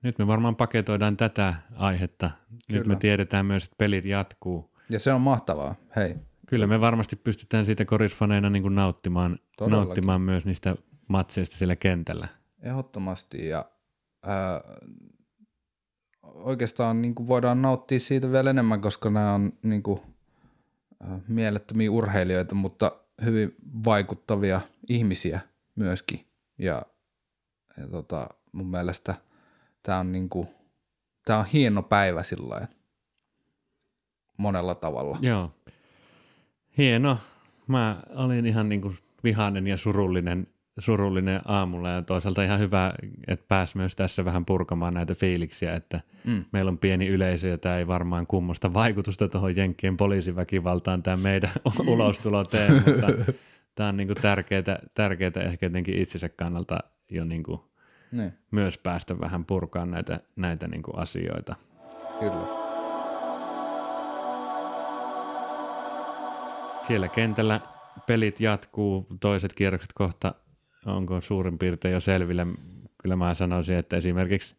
[0.03, 2.31] nyt me varmaan paketoidaan tätä aihetta.
[2.69, 2.95] Nyt Kyllä.
[2.95, 4.74] me tiedetään myös, että pelit jatkuu.
[4.89, 5.75] Ja se on mahtavaa.
[5.95, 6.15] Hei,
[6.47, 9.85] Kyllä me varmasti pystytään siitä korisfaneina niin kuin nauttimaan, Todellakin.
[9.85, 10.75] nauttimaan myös niistä
[11.07, 12.27] matseista siellä kentällä.
[12.61, 13.65] Ehdottomasti ja
[14.23, 14.61] ää,
[16.23, 19.99] oikeastaan niin kuin voidaan nauttia siitä vielä enemmän, koska nämä on niin kuin,
[21.03, 22.91] ää, mielettömiä urheilijoita, mutta
[23.25, 23.55] hyvin
[23.85, 25.39] vaikuttavia ihmisiä
[25.75, 26.25] myöskin.
[26.57, 26.81] Ja,
[27.77, 29.15] ja tota, mun mielestä
[29.83, 30.47] tämä on, niin kuin,
[31.25, 32.67] tää on hieno päivä sillä lailla
[34.37, 35.17] monella tavalla.
[35.21, 35.51] Joo.
[36.77, 37.17] Hieno.
[37.67, 40.47] Mä olin ihan niin kuin vihainen ja surullinen,
[40.79, 42.93] surullinen aamulla ja toisaalta ihan hyvä,
[43.27, 46.45] että pääs myös tässä vähän purkamaan näitä fiiliksiä, että Mm.
[46.51, 51.51] meillä on pieni yleisö ja tämä ei varmaan kummosta vaikutusta tuohon Jenkkien poliisiväkivaltaan tämä meidän
[51.87, 53.07] ulostulo tee, mutta
[53.75, 54.63] tämä on niin kuin tärkeää,
[54.93, 56.79] tärkeää ehkä jotenkin itsensä kannalta
[57.11, 57.59] jo niin kuin
[58.51, 61.55] myös päästä vähän purkaan näitä, näitä niin kuin asioita.
[62.19, 62.64] kyllä.
[66.87, 67.61] Siellä kentällä
[68.07, 70.35] pelit jatkuu, toiset kierrokset kohta
[70.85, 72.47] onko suurin piirtein jo selvillä.
[73.01, 74.55] Kyllä mä sanoisin, että esimerkiksi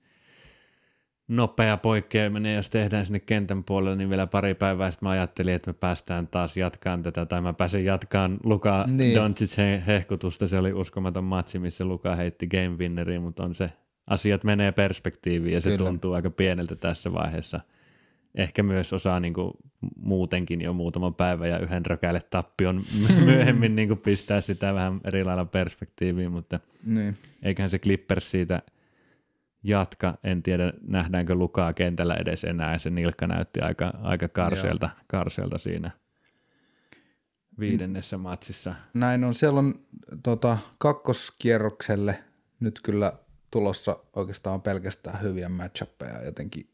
[1.29, 5.71] nopea poikkeaminen, jos tehdään sinne kentän puolelle, niin vielä pari päivää sitten mä ajattelin, että
[5.71, 9.17] me päästään taas jatkaan tätä, tai mä pääsen jatkaan Luka Niin.
[9.17, 10.49] Doncic he- hehkutusta.
[10.49, 13.73] Se oli uskomaton matsi, missä Luka heitti game winneriin, mutta on se,
[14.07, 15.71] asiat menee perspektiiviin ja se.
[15.71, 15.91] Kyllä.
[15.91, 17.61] tuntuu aika pieneltä tässä vaiheessa.
[18.37, 19.53] Ehkä myös osaa niin kuin
[19.97, 22.83] muutenkin jo muutaman päivän ja yhden rökäille tappion
[23.25, 27.17] myöhemmin niin kuin pistää sitä vähän eri lailla perspektiiviin, mutta Niin.
[27.43, 28.63] eiköhän se Clippers siitä
[29.63, 30.19] jatka.
[30.25, 32.79] En tiedä, nähdäänkö Lukaa kentällä edes enää.
[32.79, 35.91] Se nilkka näytti aika, aika karseelta, karseelta siinä
[37.59, 38.75] viidennessä matsissa.
[38.95, 39.35] Näin on.
[39.35, 39.75] Siellä on
[40.23, 42.19] tota, kakkoskierrokselle
[42.61, 43.13] nyt kyllä
[43.51, 46.67] tulossa oikeastaan pelkästään hyviä matchappeja jotenkin.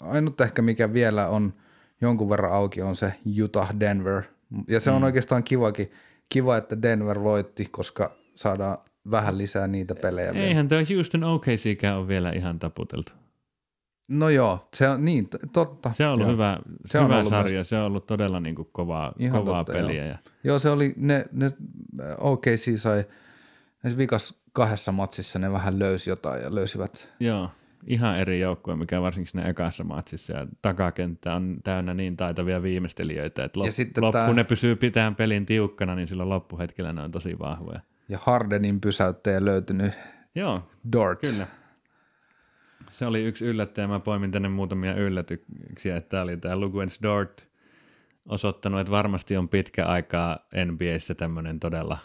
[0.00, 1.52] Ainut ehkä mikä vielä on
[2.00, 3.12] jonkun verran auki on se
[3.44, 4.22] Utah Denver.
[4.68, 5.04] Ja se on Mm.
[5.04, 5.90] oikeastaan kivakin.
[6.28, 8.78] Kiva, että Denver voitti, koska saadaan
[9.10, 10.30] vähän lisää niitä pelejä.
[10.30, 13.12] Eihän tuo Houston OKCkään ole vielä ihan taputeltu.
[14.10, 15.90] No joo, se on niin, totta.
[15.92, 16.32] Se on ollut joo.
[16.32, 19.40] hyvä, Se se on hyvä ollut sarja, se on ollut todella niin kuin kovaa, Ihan
[19.44, 19.88] kovaa totta, joo.
[19.88, 20.04] peliä.
[20.04, 21.50] Ja, Joo, se oli, ne, ne
[22.20, 23.04] OKC sai
[23.82, 27.50] näissä vikas kahdessa matsissa ne vähän löysi jotain ja löysivät joo,
[27.86, 33.44] ihan eri joukkue, mikä varsinkin siinä ekassa matsissa ja takakenttä on täynnä niin taitavia viimeistelijöitä,
[33.44, 37.02] että Ja lop, sitten loppu tää- ne pysyy pitämään pelin tiukkana, niin silloin loppuhetkellä ne
[37.02, 37.80] on tosi vahvoja.
[38.08, 39.92] ja Hardenin pysäyttäjä löytynyt
[40.34, 41.20] Joo, Dort.
[41.20, 41.46] Kyllä.
[42.90, 43.88] Se oli yksi yllättäjä.
[43.88, 46.00] Mä poimin tänne muutamia yllätyksiä.
[46.00, 47.46] Tämä oli tämä Lugwens Dort
[48.28, 51.98] osoittanut, että varmasti on pitkä aikaa NBAssä tämmöinen todella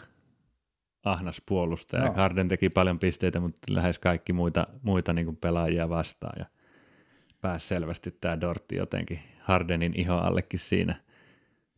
[1.04, 2.04] ahnas puolustaja.
[2.04, 2.14] Joo.
[2.14, 6.34] Harden teki paljon pisteitä, mutta lähes kaikki muita, muita niin pelaajia vastaan.
[6.38, 6.46] Ja
[7.40, 10.94] pääsi selvästi tämä Dortti jotenkin Hardenin iho allekin siinä.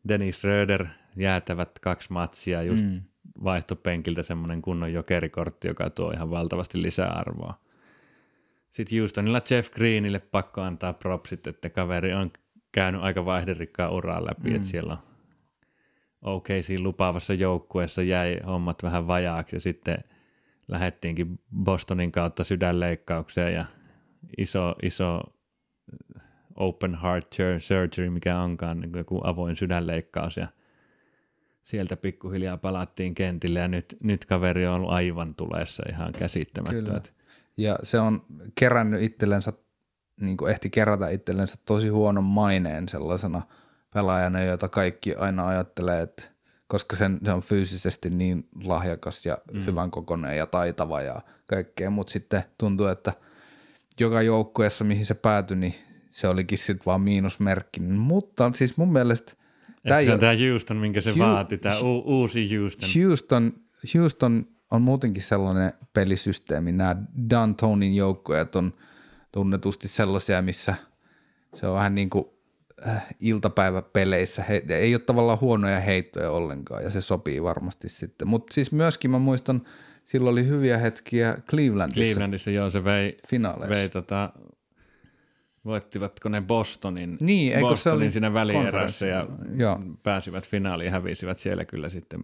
[0.09, 3.03] Dennis Röder jäätävät kaksi matsia, just Mm.
[3.45, 7.55] vaihtopenkiltä semmoinen kunnon jokerikortti, joka tuo ihan valtavasti lisäarvoa.
[8.71, 12.31] Sitten Houstonilla Jeff Greenille pakko antaa propsit, että kaveri on
[12.73, 14.57] käynyt aika vaihderikkaa uraa läpi, mm.
[14.57, 14.99] että siellä on
[16.23, 19.99] OKC lupaavassa joukkueessa jäi hommat vähän vajaaksi ja sitten
[20.69, 23.65] lähettiinkin Bostonin kautta sydänleikkaukseen ja
[24.39, 25.21] iso, iso
[26.57, 30.49] open heart surgery, mikä onkaan niin joku avoin sydänleikkaus ja
[31.63, 37.01] sieltä pikkuhiljaa palattiin kentille ja nyt, nyt kaveri on ollut aivan tulessa ihan käsittämättä.
[37.57, 38.23] Ja se on
[38.55, 39.53] kerännyt itsellensä,
[40.21, 43.43] niin ehti kerätä itsellensä tosi huonon maineen sellaisena
[43.95, 46.23] pelaajana, jota kaikki aina ajattelee, että
[46.67, 49.67] koska sen, se on fyysisesti niin lahjakas ja mm.
[49.67, 53.13] hyvän kokoinen ja taitava ja kaikkea, mutta sitten tuntuu, että
[54.01, 55.75] joka joukkueessa, mihin se päätyi, niin
[56.11, 57.81] se olikin sitten vaan miinusmerkki.
[57.81, 59.33] Mutta siis mun mielestä
[59.83, 62.89] Tämä ei se on ole- tämä Houston, minkä se Hu- vaati, tämä u- uusi Houston.
[63.05, 63.53] Houston,
[63.99, 66.73] Houston on muutenkin sellainen pelisysteemi.
[66.73, 66.97] Nämä
[67.31, 68.73] Dantonin joukkueet on
[69.33, 70.75] tunnetusti sellaisia, missä
[71.55, 72.25] se on vähän niin kuin
[72.89, 74.43] äh, iltapäiväpeleissä.
[74.43, 78.29] He, ei ole tavallaan huonoja heittoja ollenkaan ja se sopii varmasti sitten.
[78.29, 79.63] Mutta siis myöskin mä muistan,
[80.05, 82.03] silloin oli hyviä hetkiä Clevelandissa.
[82.03, 83.75] Clevelandissa joo, se vei, finaaleissa.
[83.75, 84.33] vei tota,
[85.65, 89.27] voittivatko ne Bostonin, Niin, eikö se Bostonin oli siinä välierässä ja
[89.57, 89.81] Joo.
[90.03, 92.21] pääsivät finaaliin, hävisivät siellä kyllä sitten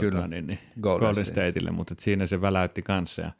[0.00, 0.12] Kyllä.
[0.12, 1.48] tota, niin, niin, Golden Golden, State.
[1.50, 3.30] Stateille, mutta et siinä se väläytti kanssa ja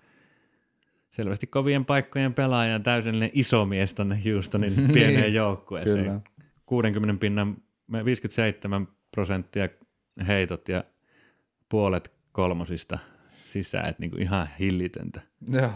[1.10, 6.04] selvästi kovien paikkojen pelaaja ja täysellinen iso mies tonne Houstonin pieneen joukkueeseen.
[6.04, 6.20] Kyllä.
[6.66, 7.56] 60 pinnan,
[7.86, 9.68] me 57 prosenttia
[10.26, 10.84] heitot ja
[11.68, 12.98] puolet kolmosista
[13.44, 15.20] sisään, että niinku ihan hillitöntä.
[15.52, 15.70] Joo.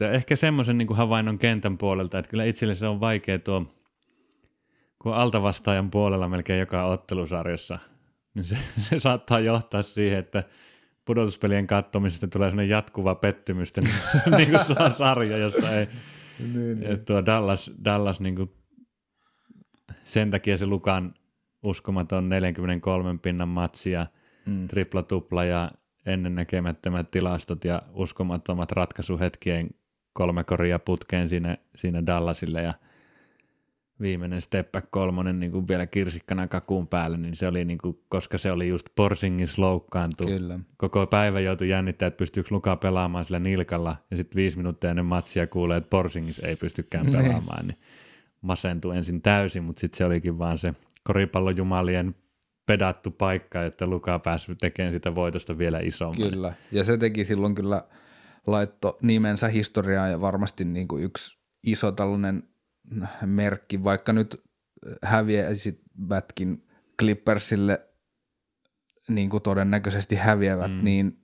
[0.00, 3.74] Ja ehkä semmoisen niin havainnon kentän puolelta, että kyllä itselle se on vaikea tuo,
[4.98, 7.78] kun altavastaajan puolella melkein joka ottelusarjassa,
[8.34, 8.56] niin se,
[8.88, 10.44] se saattaa johtaa siihen, että
[11.04, 13.84] pudotuspelien katsomisesta tulee sellainen jatkuva pettymysten
[14.36, 15.88] niin kuin se on sarja, jossa ei,
[16.54, 18.50] Niin, että tuo Dallas, Dallas niin kuin,
[20.10, 21.14] sen takia se Lukan
[21.62, 24.06] uskomaton 43 pinnan matsi ja
[24.46, 24.68] Mm.
[24.68, 25.70] tripla-tupla ja
[26.06, 29.70] ennennäkemättömät tilastot ja uskomattomat ratkaisuhetkien
[30.12, 32.74] kolme koria putkeen siinä, siinä Dallasille ja
[34.00, 37.98] viimeinen step back kolmonen niin kuin vielä kirsikkana kakuun päälle, niin se oli niin kuin,
[38.08, 40.26] koska se oli just Porzingis loukkaantu.
[40.26, 40.58] Kyllä.
[40.76, 45.04] Koko päivä joutui jännittämään, että pystyykö Luka pelaamaan sillä nilkalla ja sitten viisi minuuttia ennen
[45.06, 47.78] matsia kuulee, että Porzingis ei pystykään pelaamaan, niin
[48.40, 50.74] masentui ensin täysin, mutta sitten se olikin vaan se
[51.04, 52.14] koripallojumalien
[52.66, 56.30] pedattu paikka, että Luka pääsi tekemään sitä voitosta vielä isomman.
[56.30, 56.54] Kyllä.
[56.72, 57.82] Ja se teki silloin kyllä
[58.46, 62.42] laitto nimensä historiaan ja varmasti niin kuin yksi iso tällainen
[63.26, 64.42] merkki, vaikka nyt
[65.02, 66.66] häviäisivätkin
[66.98, 67.86] Clippersille
[69.08, 70.84] niin kuin todennäköisesti häviävät, mm.
[70.84, 71.19] niin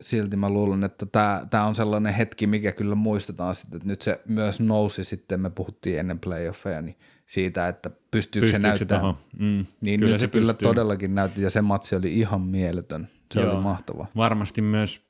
[0.00, 1.06] silti mä luulen, että
[1.50, 5.50] tämä, on sellainen hetki, mikä kyllä muistetaan sitten, että nyt se myös nousi sitten, me
[5.50, 6.96] puhuttiin ennen playoffeja, niin
[7.26, 9.00] siitä, että pystyykö, se Pystyykö näyttämään.
[9.00, 9.16] tohon?
[9.38, 9.66] Mm.
[9.80, 10.68] Niin kyllä nyt se, kyllä pystyy.
[10.68, 13.08] todellakin näytti, ja se matsi oli ihan mieletön.
[13.34, 13.54] Se Joo.
[13.54, 14.06] oli mahtava.
[14.16, 15.06] Varmasti myös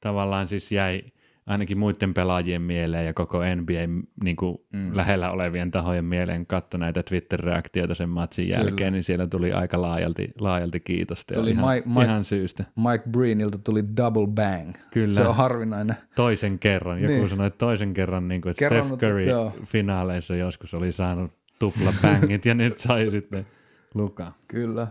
[0.00, 1.02] tavallaan siis jäi
[1.48, 4.96] ainakin muiden pelaajien mieleen ja koko NBA niin kuin mm.
[4.96, 8.90] lähellä olevien tahojen mieleen katso näitä Twitter-reaktioita sen matsin jälkeen, Kyllä.
[8.90, 12.64] niin siellä tuli aika laajalti, laajalti kiitosta Tuli ihan, Mike- Mike- ihan syystä.
[12.76, 14.74] Mike Breenilta tuli double bang.
[14.92, 15.14] Kyllä.
[15.14, 15.96] Se on harvinainen.
[16.16, 17.28] Toisen kerran, joku Niin.
[17.28, 19.52] sanoi, että toisen kerran, niin kuin, että Kerran, Steph Curry joo.
[19.64, 23.46] finaaleissa joskus oli saanut tupla bangit ja nyt sai sitten
[23.94, 24.24] Luka.
[24.48, 24.86] Kyllä.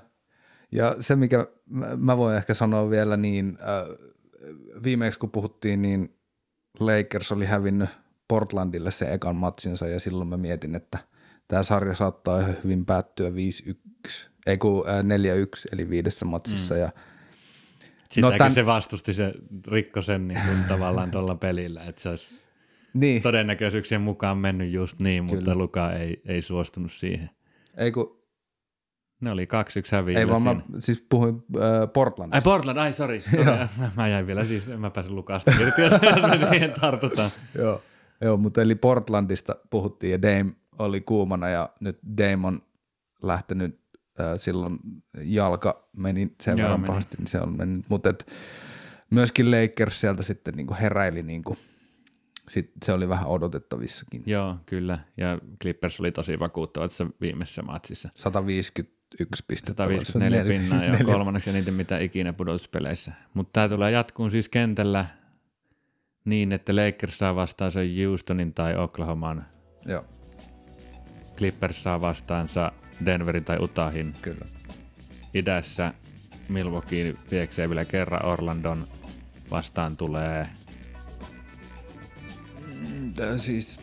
[0.71, 3.97] Ja se, mikä mä- mä voin ehkä sanoa vielä, niin äh,
[4.83, 6.16] viimeksi kun puhuttiin, niin
[6.79, 7.89] Lakers oli hävinnyt
[8.27, 10.97] Portlandille sen ekan matsinsa ja silloin mä mietin, että
[11.47, 13.33] tämä sarja saattaa ihan hyvin päättyä 5-1,
[14.45, 15.03] ei kun äh, 4-1
[15.71, 16.79] eli viidessä matsissa mm.
[16.79, 16.89] ja
[18.11, 19.33] Sitäkin No tän- se vastusti, se
[19.67, 22.27] rikko sen niin kuin tavallaan tuolla pelillä, että se olisi
[22.93, 25.55] niin, todennäköisyyksien mukaan mennyt just niin, mutta Kyllä.
[25.55, 27.29] Luka ei, ei suostunut siihen.
[27.77, 28.16] ei kun,
[29.21, 29.47] Ne oli 2-1
[29.91, 32.37] häviöllä ei vaan mä siis puhuin äh, Portlandista.
[32.37, 33.21] Ai Portland, ai sorry.
[33.21, 33.67] sorry.
[33.97, 35.91] mä jäin vielä siis, mä pääsen Lukasta irti, jos
[36.41, 37.29] me siihen tartutaan.
[37.55, 37.81] Joo.
[38.21, 42.61] Joo, mutta eli Portlandista puhuttiin ja Dame oli kuumana ja nyt Dame on
[43.23, 43.79] lähtenyt
[44.19, 44.77] äh, silloin
[45.21, 46.87] jalka meni sen Joo, verran meni.
[46.87, 47.85] pahasti, niin se on mennyt.
[47.89, 48.31] Mutta et
[49.09, 51.57] myöskin Lakers sieltä sitten niinku heräili, niinku,
[52.49, 54.23] sit se oli vähän odotettavissakin.
[54.25, 54.99] Joo, kyllä.
[55.17, 58.09] Ja Clippers oli tosi vakuuttava tässä viimeisessä matsissa.
[58.13, 58.96] 151
[59.47, 59.87] pistettä.
[59.87, 63.11] se on 154 neljä- pinnaa ja kolmanneksi eniten mitä ikinä pudotuspeleissä.
[63.33, 65.05] Mutta tämä tulee jatkuun siis kentällä
[66.25, 69.45] niin, että Lakers saa vastaan sen Houstonin tai Oklahoman.
[69.85, 70.05] Joo,
[71.37, 72.71] Clippers saa vastaansa
[73.05, 74.15] Denverin tai Utahin.
[74.21, 74.45] kyllä.
[75.33, 75.93] Idässä
[76.49, 78.87] Milwaukee vieksee vielä kerran Orlandon.
[79.51, 80.47] Vastaan tulee,
[83.21, 83.79] Äh, Siis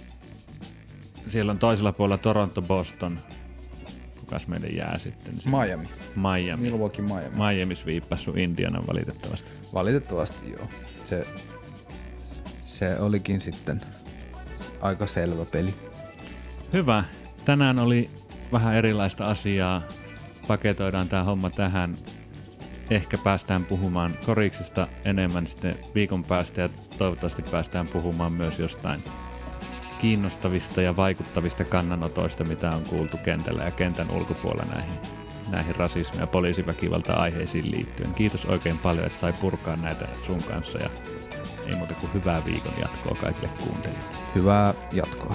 [1.28, 3.18] siellä on toisella puolella Toronto, Boston.
[4.24, 5.34] Kukas meidän jää sitten?
[5.44, 5.88] Miami.
[6.16, 6.62] Miami.
[6.62, 7.54] Milwaukee Miami.
[7.54, 9.52] Miami sviippassu Indianan valitettavasti.
[9.74, 10.68] Valitettavasti joo.
[11.04, 11.26] Se,
[12.62, 13.80] se olikin sitten
[14.80, 15.74] aika selvä peli.
[16.72, 17.04] Hyvä.
[17.44, 18.10] Tänään oli
[18.52, 19.82] vähän erilaista asiaa.
[20.48, 21.94] Paketoidaan tämä homma tähän.
[22.90, 26.68] Ehkä päästään puhumaan koriksesta enemmän sitten viikon päästä ja
[26.98, 29.02] toivottavasti päästään puhumaan myös jostain
[30.04, 34.94] kiinnostavista ja vaikuttavista kannanotoista, mitä on kuultu kentällä ja kentän ulkopuolella näihin,
[35.50, 38.14] näihin rasismi- ja poliisiväkivalta-aiheisiin liittyen.
[38.14, 40.90] Kiitos oikein paljon, että sai purkaa näitä sun kanssa ja
[41.66, 44.16] ei muuta kuin hyvää viikon jatkoa kaikille kuuntelijoille.
[44.34, 45.34] Hyvää jatkoa.